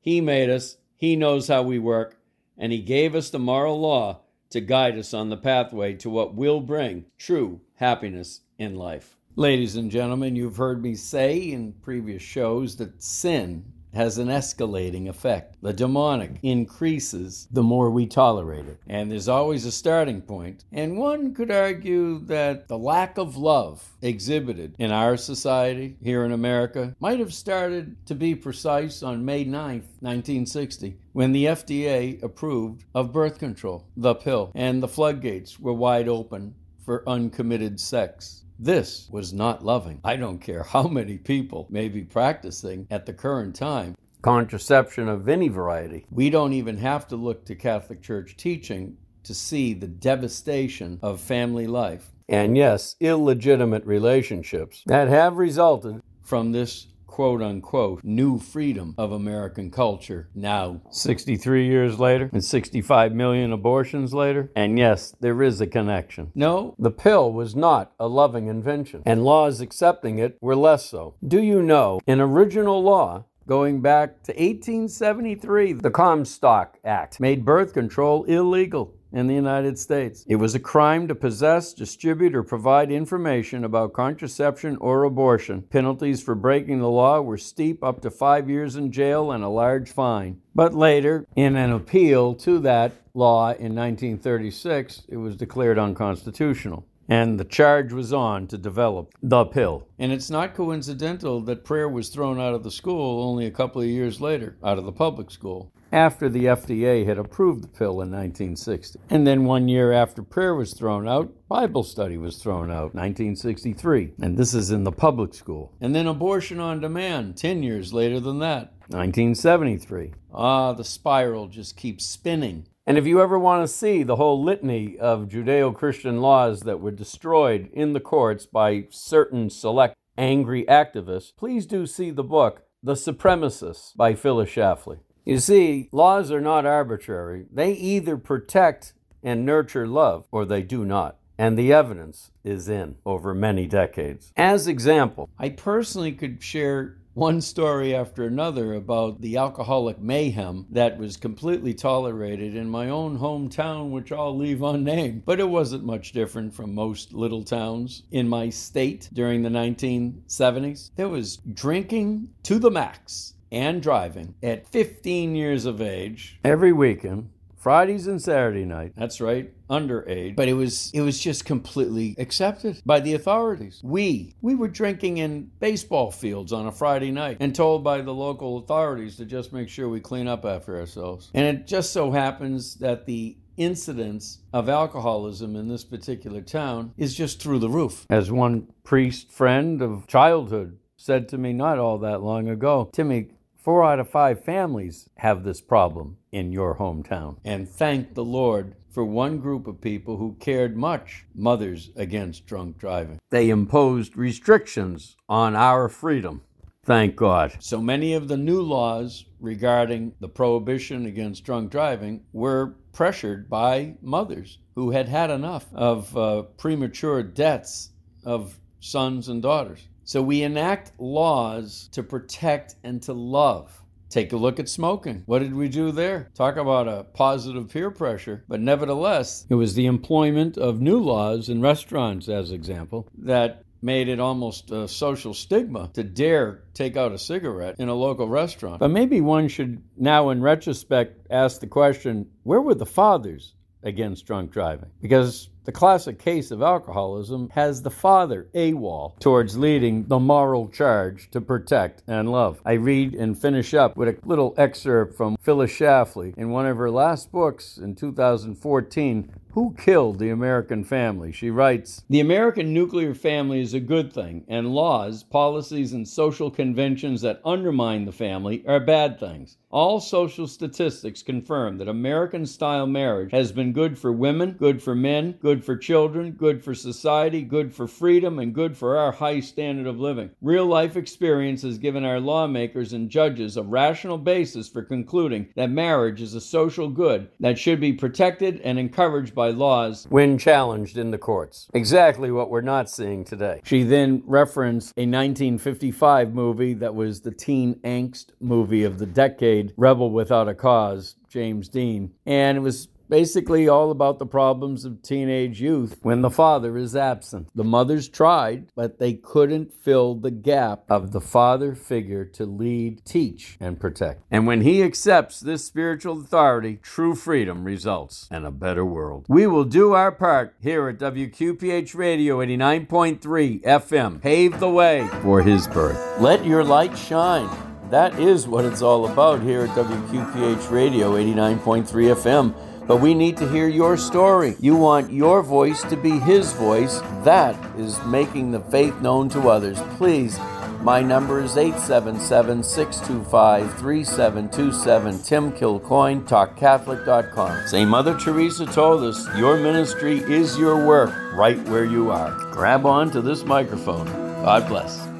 He 0.00 0.20
made 0.20 0.50
us, 0.50 0.76
He 0.96 1.14
knows 1.14 1.48
how 1.48 1.62
we 1.62 1.78
work, 1.78 2.18
and 2.58 2.72
He 2.72 2.80
gave 2.80 3.14
us 3.14 3.30
the 3.30 3.38
moral 3.38 3.80
law 3.80 4.21
to 4.52 4.60
guide 4.60 4.96
us 4.98 5.12
on 5.12 5.28
the 5.28 5.36
pathway 5.36 5.94
to 5.94 6.08
what 6.08 6.34
will 6.34 6.60
bring 6.60 7.04
true 7.18 7.60
happiness 7.76 8.40
in 8.58 8.74
life. 8.76 9.16
Ladies 9.34 9.76
and 9.76 9.90
gentlemen, 9.90 10.36
you've 10.36 10.58
heard 10.58 10.82
me 10.82 10.94
say 10.94 11.38
in 11.38 11.72
previous 11.82 12.22
shows 12.22 12.76
that 12.76 13.02
sin 13.02 13.64
has 13.94 14.18
an 14.18 14.28
escalating 14.28 15.08
effect. 15.08 15.56
The 15.62 15.72
demonic 15.72 16.38
increases 16.42 17.46
the 17.50 17.62
more 17.62 17.90
we 17.90 18.06
tolerate 18.06 18.66
it. 18.66 18.80
And 18.86 19.10
there's 19.10 19.28
always 19.28 19.64
a 19.64 19.72
starting 19.72 20.22
point. 20.22 20.64
And 20.72 20.96
one 20.96 21.34
could 21.34 21.50
argue 21.50 22.20
that 22.26 22.68
the 22.68 22.78
lack 22.78 23.18
of 23.18 23.36
love 23.36 23.92
exhibited 24.00 24.74
in 24.78 24.90
our 24.92 25.16
society 25.16 25.96
here 26.02 26.24
in 26.24 26.32
America 26.32 26.94
might 27.00 27.18
have 27.18 27.34
started 27.34 27.96
to 28.06 28.14
be 28.14 28.34
precise 28.34 29.02
on 29.02 29.24
May 29.24 29.44
9th, 29.44 29.88
1960, 30.00 30.96
when 31.12 31.32
the 31.32 31.46
FDA 31.46 32.22
approved 32.22 32.84
of 32.94 33.12
birth 33.12 33.38
control, 33.38 33.86
the 33.96 34.14
pill, 34.14 34.50
and 34.54 34.82
the 34.82 34.88
floodgates 34.88 35.60
were 35.60 35.72
wide 35.72 36.08
open 36.08 36.54
for 36.84 37.08
uncommitted 37.08 37.78
sex. 37.78 38.41
This 38.62 39.08
was 39.10 39.32
not 39.32 39.64
loving. 39.64 40.00
I 40.04 40.14
don't 40.14 40.38
care 40.38 40.62
how 40.62 40.86
many 40.86 41.18
people 41.18 41.66
may 41.68 41.88
be 41.88 42.02
practicing 42.02 42.86
at 42.92 43.06
the 43.06 43.12
current 43.12 43.56
time 43.56 43.96
contraception 44.22 45.08
of 45.08 45.28
any 45.28 45.48
variety. 45.48 46.06
We 46.12 46.30
don't 46.30 46.52
even 46.52 46.76
have 46.76 47.08
to 47.08 47.16
look 47.16 47.44
to 47.46 47.56
Catholic 47.56 48.02
Church 48.02 48.36
teaching 48.36 48.98
to 49.24 49.34
see 49.34 49.74
the 49.74 49.88
devastation 49.88 51.00
of 51.02 51.20
family 51.20 51.66
life. 51.66 52.12
And 52.28 52.56
yes, 52.56 52.94
illegitimate 53.00 53.84
relationships 53.84 54.84
that 54.86 55.08
have 55.08 55.38
resulted 55.38 56.00
from 56.22 56.52
this 56.52 56.86
quote 57.12 57.42
unquote 57.42 58.02
new 58.02 58.38
freedom 58.38 58.94
of 58.96 59.12
American 59.12 59.70
culture 59.70 60.30
now, 60.34 60.80
63 60.90 61.66
years 61.66 62.00
later, 62.00 62.30
and 62.32 62.42
65 62.42 63.12
million 63.12 63.52
abortions 63.52 64.14
later. 64.14 64.50
And 64.56 64.78
yes, 64.78 65.14
there 65.20 65.42
is 65.42 65.60
a 65.60 65.66
connection. 65.66 66.32
No, 66.34 66.74
the 66.78 66.90
pill 66.90 67.30
was 67.30 67.54
not 67.54 67.92
a 68.00 68.08
loving 68.08 68.46
invention, 68.46 69.02
and 69.04 69.24
laws 69.24 69.60
accepting 69.60 70.18
it 70.18 70.38
were 70.40 70.56
less 70.56 70.88
so. 70.88 71.14
Do 71.22 71.42
you 71.42 71.60
know, 71.60 72.00
in 72.06 72.18
original 72.18 72.82
law, 72.82 73.26
Going 73.44 73.80
back 73.80 74.22
to 74.22 74.32
1873, 74.32 75.72
the 75.72 75.90
Comstock 75.90 76.78
Act 76.84 77.18
made 77.18 77.44
birth 77.44 77.74
control 77.74 78.22
illegal 78.24 78.94
in 79.12 79.26
the 79.26 79.34
United 79.34 79.78
States. 79.78 80.24
It 80.26 80.36
was 80.36 80.54
a 80.54 80.60
crime 80.60 81.08
to 81.08 81.14
possess, 81.14 81.72
distribute, 81.72 82.34
or 82.34 82.42
provide 82.42 82.90
information 82.90 83.64
about 83.64 83.92
contraception 83.92 84.76
or 84.76 85.04
abortion. 85.04 85.62
Penalties 85.62 86.22
for 86.22 86.34
breaking 86.34 86.78
the 86.78 86.88
law 86.88 87.20
were 87.20 87.38
steep, 87.38 87.84
up 87.84 88.00
to 88.02 88.10
five 88.10 88.48
years 88.48 88.76
in 88.76 88.90
jail 88.90 89.32
and 89.32 89.44
a 89.44 89.48
large 89.48 89.92
fine. 89.92 90.40
But 90.54 90.74
later, 90.74 91.26
in 91.36 91.56
an 91.56 91.72
appeal 91.72 92.34
to 92.36 92.58
that 92.60 92.92
law 93.14 93.50
in 93.50 93.74
1936, 93.74 95.02
it 95.08 95.16
was 95.16 95.36
declared 95.36 95.78
unconstitutional. 95.78 96.86
And 97.08 97.38
the 97.38 97.44
charge 97.44 97.92
was 97.92 98.12
on 98.12 98.46
to 98.46 98.56
develop 98.56 99.12
the 99.22 99.44
pill. 99.44 99.86
And 99.98 100.12
it's 100.12 100.30
not 100.30 100.54
coincidental 100.54 101.40
that 101.42 101.64
prayer 101.64 101.88
was 101.88 102.08
thrown 102.08 102.40
out 102.40 102.54
of 102.54 102.62
the 102.62 102.70
school 102.70 103.22
only 103.22 103.44
a 103.44 103.50
couple 103.50 103.82
of 103.82 103.88
years 103.88 104.20
later, 104.20 104.56
out 104.64 104.78
of 104.78 104.84
the 104.84 104.92
public 104.92 105.30
school 105.30 105.72
after 105.92 106.28
the 106.28 106.46
FDA 106.46 107.06
had 107.06 107.18
approved 107.18 107.62
the 107.62 107.68
pill 107.68 108.00
in 108.00 108.10
1960. 108.10 108.98
And 109.10 109.26
then 109.26 109.44
one 109.44 109.68
year 109.68 109.92
after 109.92 110.22
prayer 110.22 110.54
was 110.54 110.72
thrown 110.72 111.06
out, 111.06 111.32
Bible 111.48 111.84
study 111.84 112.16
was 112.16 112.38
thrown 112.38 112.70
out, 112.70 112.94
1963. 112.94 114.14
And 114.20 114.38
this 114.38 114.54
is 114.54 114.70
in 114.70 114.84
the 114.84 114.92
public 114.92 115.34
school. 115.34 115.72
And 115.80 115.94
then 115.94 116.06
abortion 116.06 116.58
on 116.58 116.80
demand, 116.80 117.36
10 117.36 117.62
years 117.62 117.92
later 117.92 118.20
than 118.20 118.38
that, 118.38 118.72
1973. 118.88 120.12
Ah, 120.34 120.72
the 120.72 120.84
spiral 120.84 121.48
just 121.48 121.76
keeps 121.76 122.06
spinning. 122.06 122.66
And 122.86 122.98
if 122.98 123.06
you 123.06 123.20
ever 123.20 123.38
want 123.38 123.62
to 123.62 123.72
see 123.72 124.02
the 124.02 124.16
whole 124.16 124.42
litany 124.42 124.98
of 124.98 125.28
Judeo 125.28 125.74
Christian 125.74 126.20
laws 126.20 126.60
that 126.60 126.80
were 126.80 126.90
destroyed 126.90 127.70
in 127.72 127.92
the 127.92 128.00
courts 128.00 128.44
by 128.44 128.86
certain 128.90 129.50
select 129.50 129.94
angry 130.18 130.64
activists, 130.64 131.32
please 131.36 131.64
do 131.64 131.86
see 131.86 132.10
the 132.10 132.24
book, 132.24 132.64
The 132.82 132.94
Supremacists 132.94 133.94
by 133.94 134.14
Phyllis 134.14 134.50
Schlafly. 134.50 134.98
You 135.24 135.38
see, 135.38 135.88
laws 135.92 136.32
are 136.32 136.40
not 136.40 136.66
arbitrary. 136.66 137.46
They 137.52 137.72
either 137.72 138.16
protect 138.16 138.92
and 139.22 139.46
nurture 139.46 139.86
love 139.86 140.26
or 140.32 140.44
they 140.44 140.62
do 140.62 140.84
not. 140.84 141.18
And 141.38 141.56
the 141.56 141.72
evidence 141.72 142.30
is 142.42 142.68
in 142.68 142.96
over 143.06 143.32
many 143.34 143.66
decades. 143.66 144.32
As 144.36 144.66
example, 144.66 145.30
I 145.38 145.50
personally 145.50 146.12
could 146.12 146.42
share 146.42 146.98
one 147.14 147.40
story 147.40 147.94
after 147.94 148.24
another 148.24 148.74
about 148.74 149.20
the 149.20 149.36
alcoholic 149.36 150.00
mayhem 150.00 150.66
that 150.70 150.98
was 150.98 151.16
completely 151.16 151.74
tolerated 151.74 152.56
in 152.56 152.68
my 152.68 152.88
own 152.88 153.18
hometown, 153.18 153.90
which 153.90 154.12
I'll 154.12 154.36
leave 154.36 154.62
unnamed. 154.62 155.24
But 155.24 155.38
it 155.38 155.48
wasn't 155.48 155.84
much 155.84 156.12
different 156.12 156.54
from 156.54 156.74
most 156.74 157.12
little 157.12 157.44
towns 157.44 158.02
in 158.10 158.28
my 158.28 158.48
state 158.48 159.08
during 159.12 159.42
the 159.42 159.50
1970s. 159.50 160.90
There 160.96 161.08
was 161.08 161.36
drinking 161.52 162.28
to 162.44 162.58
the 162.58 162.70
max 162.70 163.34
and 163.52 163.82
driving 163.82 164.34
at 164.42 164.66
15 164.66 165.36
years 165.36 165.66
of 165.66 165.80
age 165.80 166.40
every 166.42 166.72
weekend. 166.72 167.28
Fridays 167.62 168.08
and 168.08 168.20
Saturday 168.20 168.64
night. 168.64 168.92
That's 168.96 169.20
right, 169.20 169.52
underage. 169.70 170.34
But 170.34 170.48
it 170.48 170.54
was 170.54 170.90
it 170.92 171.00
was 171.00 171.20
just 171.20 171.44
completely 171.44 172.16
accepted 172.18 172.82
by 172.84 172.98
the 172.98 173.14
authorities. 173.14 173.80
We 173.84 174.34
we 174.40 174.56
were 174.56 174.66
drinking 174.66 175.18
in 175.18 175.52
baseball 175.60 176.10
fields 176.10 176.52
on 176.52 176.66
a 176.66 176.72
Friday 176.72 177.12
night 177.12 177.36
and 177.38 177.54
told 177.54 177.84
by 177.84 178.00
the 178.00 178.12
local 178.12 178.58
authorities 178.58 179.14
to 179.18 179.24
just 179.24 179.52
make 179.52 179.68
sure 179.68 179.88
we 179.88 180.00
clean 180.00 180.26
up 180.26 180.44
after 180.44 180.76
ourselves. 180.76 181.30
And 181.34 181.46
it 181.46 181.68
just 181.68 181.92
so 181.92 182.10
happens 182.10 182.74
that 182.76 183.06
the 183.06 183.36
incidence 183.56 184.38
of 184.52 184.68
alcoholism 184.68 185.54
in 185.54 185.68
this 185.68 185.84
particular 185.84 186.40
town 186.40 186.92
is 186.96 187.14
just 187.14 187.40
through 187.40 187.60
the 187.60 187.68
roof. 187.68 188.06
As 188.10 188.32
one 188.32 188.66
priest 188.82 189.30
friend 189.30 189.80
of 189.82 190.08
childhood 190.08 190.78
said 190.96 191.28
to 191.28 191.38
me 191.38 191.52
not 191.52 191.78
all 191.78 191.98
that 191.98 192.22
long 192.22 192.48
ago, 192.48 192.90
Timmy, 192.92 193.28
Four 193.62 193.84
out 193.84 194.00
of 194.00 194.10
five 194.10 194.42
families 194.42 195.08
have 195.18 195.44
this 195.44 195.60
problem 195.60 196.16
in 196.32 196.50
your 196.50 196.78
hometown. 196.78 197.36
And 197.44 197.68
thank 197.68 198.14
the 198.14 198.24
Lord 198.24 198.74
for 198.90 199.04
one 199.04 199.38
group 199.38 199.68
of 199.68 199.80
people 199.80 200.16
who 200.16 200.36
cared 200.40 200.76
much 200.76 201.26
Mothers 201.32 201.90
Against 201.94 202.44
Drunk 202.44 202.76
Driving. 202.76 203.20
They 203.30 203.50
imposed 203.50 204.16
restrictions 204.16 205.16
on 205.28 205.54
our 205.54 205.88
freedom. 205.88 206.42
Thank 206.84 207.14
God. 207.14 207.56
So 207.60 207.80
many 207.80 208.14
of 208.14 208.26
the 208.26 208.36
new 208.36 208.60
laws 208.60 209.26
regarding 209.38 210.14
the 210.18 210.28
prohibition 210.28 211.06
against 211.06 211.44
drunk 211.44 211.70
driving 211.70 212.24
were 212.32 212.74
pressured 212.92 213.48
by 213.48 213.94
mothers 214.02 214.58
who 214.74 214.90
had 214.90 215.08
had 215.08 215.30
enough 215.30 215.66
of 215.72 216.16
uh, 216.16 216.42
premature 216.58 217.22
deaths 217.22 217.90
of 218.24 218.58
sons 218.80 219.28
and 219.28 219.40
daughters. 219.40 219.86
So 220.12 220.20
we 220.20 220.42
enact 220.42 220.92
laws 220.98 221.88
to 221.92 222.02
protect 222.02 222.74
and 222.84 223.00
to 223.04 223.14
love. 223.14 223.80
Take 224.10 224.34
a 224.34 224.36
look 224.36 224.60
at 224.60 224.68
smoking. 224.68 225.22
What 225.24 225.38
did 225.38 225.54
we 225.54 225.70
do 225.70 225.90
there? 225.90 226.30
Talk 226.34 226.58
about 226.58 226.86
a 226.86 227.04
positive 227.04 227.70
peer 227.70 227.90
pressure. 227.90 228.44
But 228.46 228.60
nevertheless, 228.60 229.46
it 229.48 229.54
was 229.54 229.72
the 229.72 229.86
employment 229.86 230.58
of 230.58 230.82
new 230.82 230.98
laws 230.98 231.48
in 231.48 231.62
restaurants, 231.62 232.28
as 232.28 232.52
example, 232.52 233.08
that 233.20 233.64
made 233.80 234.10
it 234.10 234.20
almost 234.20 234.70
a 234.70 234.86
social 234.86 235.32
stigma 235.32 235.88
to 235.94 236.04
dare 236.04 236.62
take 236.74 236.98
out 236.98 237.12
a 237.12 237.18
cigarette 237.18 237.76
in 237.78 237.88
a 237.88 237.94
local 237.94 238.28
restaurant. 238.28 238.80
But 238.80 238.90
maybe 238.90 239.22
one 239.22 239.48
should 239.48 239.82
now, 239.96 240.28
in 240.28 240.42
retrospect, 240.42 241.26
ask 241.30 241.58
the 241.58 241.66
question 241.68 242.28
where 242.42 242.60
were 242.60 242.74
the 242.74 242.84
fathers 242.84 243.54
against 243.82 244.26
drunk 244.26 244.50
driving? 244.50 244.90
Because 245.00 245.48
The 245.64 245.70
classic 245.70 246.18
case 246.18 246.50
of 246.50 246.60
alcoholism 246.60 247.48
has 247.52 247.82
the 247.82 247.90
father 247.90 248.48
AWOL 248.52 249.16
towards 249.20 249.56
leading 249.56 250.06
the 250.08 250.18
moral 250.18 250.66
charge 250.66 251.30
to 251.30 251.40
protect 251.40 252.02
and 252.08 252.32
love. 252.32 252.60
I 252.64 252.72
read 252.72 253.14
and 253.14 253.38
finish 253.38 253.72
up 253.72 253.96
with 253.96 254.08
a 254.08 254.18
little 254.26 254.54
excerpt 254.58 255.16
from 255.16 255.36
Phyllis 255.40 255.70
Schlafly 255.70 256.36
in 256.36 256.50
one 256.50 256.66
of 256.66 256.78
her 256.78 256.90
last 256.90 257.30
books 257.30 257.78
in 257.78 257.94
2014 257.94 259.30
who 259.52 259.74
killed 259.78 260.18
the 260.18 260.30
American 260.30 260.82
family? 260.82 261.30
She 261.30 261.50
writes 261.50 262.04
The 262.08 262.20
American 262.20 262.72
nuclear 262.72 263.14
family 263.14 263.60
is 263.60 263.74
a 263.74 263.80
good 263.80 264.12
thing, 264.12 264.44
and 264.48 264.74
laws, 264.74 265.22
policies, 265.22 265.92
and 265.92 266.08
social 266.08 266.50
conventions 266.50 267.20
that 267.20 267.40
undermine 267.44 268.06
the 268.06 268.12
family 268.12 268.64
are 268.66 268.80
bad 268.80 269.20
things. 269.20 269.58
All 269.70 270.00
social 270.00 270.46
statistics 270.46 271.22
confirm 271.22 271.78
that 271.78 271.88
American 271.88 272.44
style 272.44 272.86
marriage 272.86 273.32
has 273.32 273.52
been 273.52 273.72
good 273.72 273.98
for 273.98 274.12
women, 274.12 274.52
good 274.52 274.82
for 274.82 274.94
men, 274.94 275.32
good 275.40 275.64
for 275.64 275.78
children, 275.78 276.32
good 276.32 276.62
for 276.62 276.74
society, 276.74 277.40
good 277.40 277.74
for 277.74 277.86
freedom, 277.86 278.38
and 278.38 278.54
good 278.54 278.76
for 278.76 278.98
our 278.98 279.12
high 279.12 279.40
standard 279.40 279.86
of 279.86 279.98
living. 279.98 280.30
Real 280.42 280.66
life 280.66 280.94
experience 280.94 281.62
has 281.62 281.78
given 281.78 282.04
our 282.04 282.20
lawmakers 282.20 282.92
and 282.92 283.08
judges 283.08 283.56
a 283.56 283.62
rational 283.62 284.18
basis 284.18 284.68
for 284.68 284.82
concluding 284.82 285.48
that 285.56 285.70
marriage 285.70 286.20
is 286.20 286.34
a 286.34 286.40
social 286.40 286.90
good 286.90 287.30
that 287.40 287.58
should 287.58 287.80
be 287.80 287.94
protected 287.94 288.60
and 288.60 288.78
encouraged 288.78 289.34
by 289.34 289.41
laws 289.50 290.06
when 290.08 290.38
challenged 290.38 290.96
in 290.96 291.10
the 291.10 291.18
courts. 291.18 291.68
Exactly 291.74 292.30
what 292.30 292.50
we're 292.50 292.60
not 292.60 292.88
seeing 292.88 293.24
today. 293.24 293.60
She 293.64 293.82
then 293.82 294.22
referenced 294.26 294.92
a 294.96 295.02
1955 295.02 296.34
movie 296.34 296.74
that 296.74 296.94
was 296.94 297.20
the 297.20 297.30
teen 297.30 297.74
angst 297.76 298.26
movie 298.40 298.84
of 298.84 298.98
the 298.98 299.06
decade 299.06 299.72
Rebel 299.76 300.10
Without 300.10 300.48
a 300.48 300.54
Cause, 300.54 301.16
James 301.28 301.68
Dean. 301.68 302.12
And 302.26 302.58
it 302.58 302.60
was 302.60 302.88
basically 303.12 303.68
all 303.68 303.90
about 303.90 304.18
the 304.18 304.24
problems 304.24 304.86
of 304.86 305.02
teenage 305.02 305.60
youth 305.60 305.98
when 306.00 306.22
the 306.22 306.30
father 306.30 306.78
is 306.78 306.96
absent. 306.96 307.46
The 307.54 307.62
mothers 307.62 308.08
tried, 308.08 308.68
but 308.74 308.98
they 308.98 309.12
couldn't 309.12 309.74
fill 309.74 310.14
the 310.14 310.30
gap 310.30 310.84
of 310.88 311.12
the 311.12 311.20
father 311.20 311.74
figure 311.74 312.24
to 312.24 312.46
lead, 312.46 313.04
teach, 313.04 313.58
and 313.60 313.78
protect. 313.78 314.22
And 314.30 314.46
when 314.46 314.62
he 314.62 314.82
accepts 314.82 315.40
this 315.40 315.62
spiritual 315.62 316.22
authority, 316.22 316.78
true 316.82 317.14
freedom 317.14 317.64
results 317.64 318.28
and 318.30 318.46
a 318.46 318.50
better 318.50 318.82
world. 318.82 319.26
We 319.28 319.46
will 319.46 319.64
do 319.64 319.92
our 319.92 320.10
part 320.10 320.56
here 320.62 320.88
at 320.88 320.96
WQPH 320.96 321.94
Radio 321.94 322.38
89.3 322.38 323.62
FM. 323.62 324.22
Pave 324.22 324.58
the 324.58 324.70
way 324.70 325.06
for 325.20 325.42
his 325.42 325.68
birth. 325.68 326.18
Let 326.18 326.46
your 326.46 326.64
light 326.64 326.96
shine. 326.96 327.50
That 327.90 328.18
is 328.18 328.48
what 328.48 328.64
it's 328.64 328.80
all 328.80 329.04
about 329.04 329.42
here 329.42 329.64
at 329.64 329.76
WQPH 329.76 330.70
Radio 330.70 331.12
89.3 331.12 331.84
FM. 331.84 332.71
But 332.92 333.00
we 333.00 333.14
need 333.14 333.38
to 333.38 333.48
hear 333.48 333.68
your 333.68 333.96
story. 333.96 334.54
You 334.60 334.76
want 334.76 335.10
your 335.10 335.42
voice 335.42 335.80
to 335.84 335.96
be 335.96 336.18
his 336.18 336.52
voice. 336.52 337.00
That 337.24 337.56
is 337.78 337.98
making 338.04 338.50
the 338.50 338.60
faith 338.60 339.00
known 339.00 339.30
to 339.30 339.48
others. 339.48 339.80
Please, 339.96 340.38
my 340.82 341.00
number 341.00 341.40
is 341.40 341.56
877 341.56 342.62
625 342.62 343.78
3727. 343.78 345.22
Tim 345.22 345.52
Kilcoyne, 345.52 346.28
TalkCatholic.com. 346.28 347.66
Say, 347.66 347.86
Mother 347.86 348.14
Teresa 348.18 348.66
told 348.66 349.04
us 349.04 349.26
your 349.38 349.56
ministry 349.56 350.18
is 350.18 350.58
your 350.58 350.86
work 350.86 351.14
right 351.32 351.58
where 351.70 351.86
you 351.86 352.10
are. 352.10 352.30
Grab 352.52 352.84
on 352.84 353.10
to 353.12 353.22
this 353.22 353.42
microphone. 353.42 354.04
God 354.44 354.68
bless. 354.68 355.11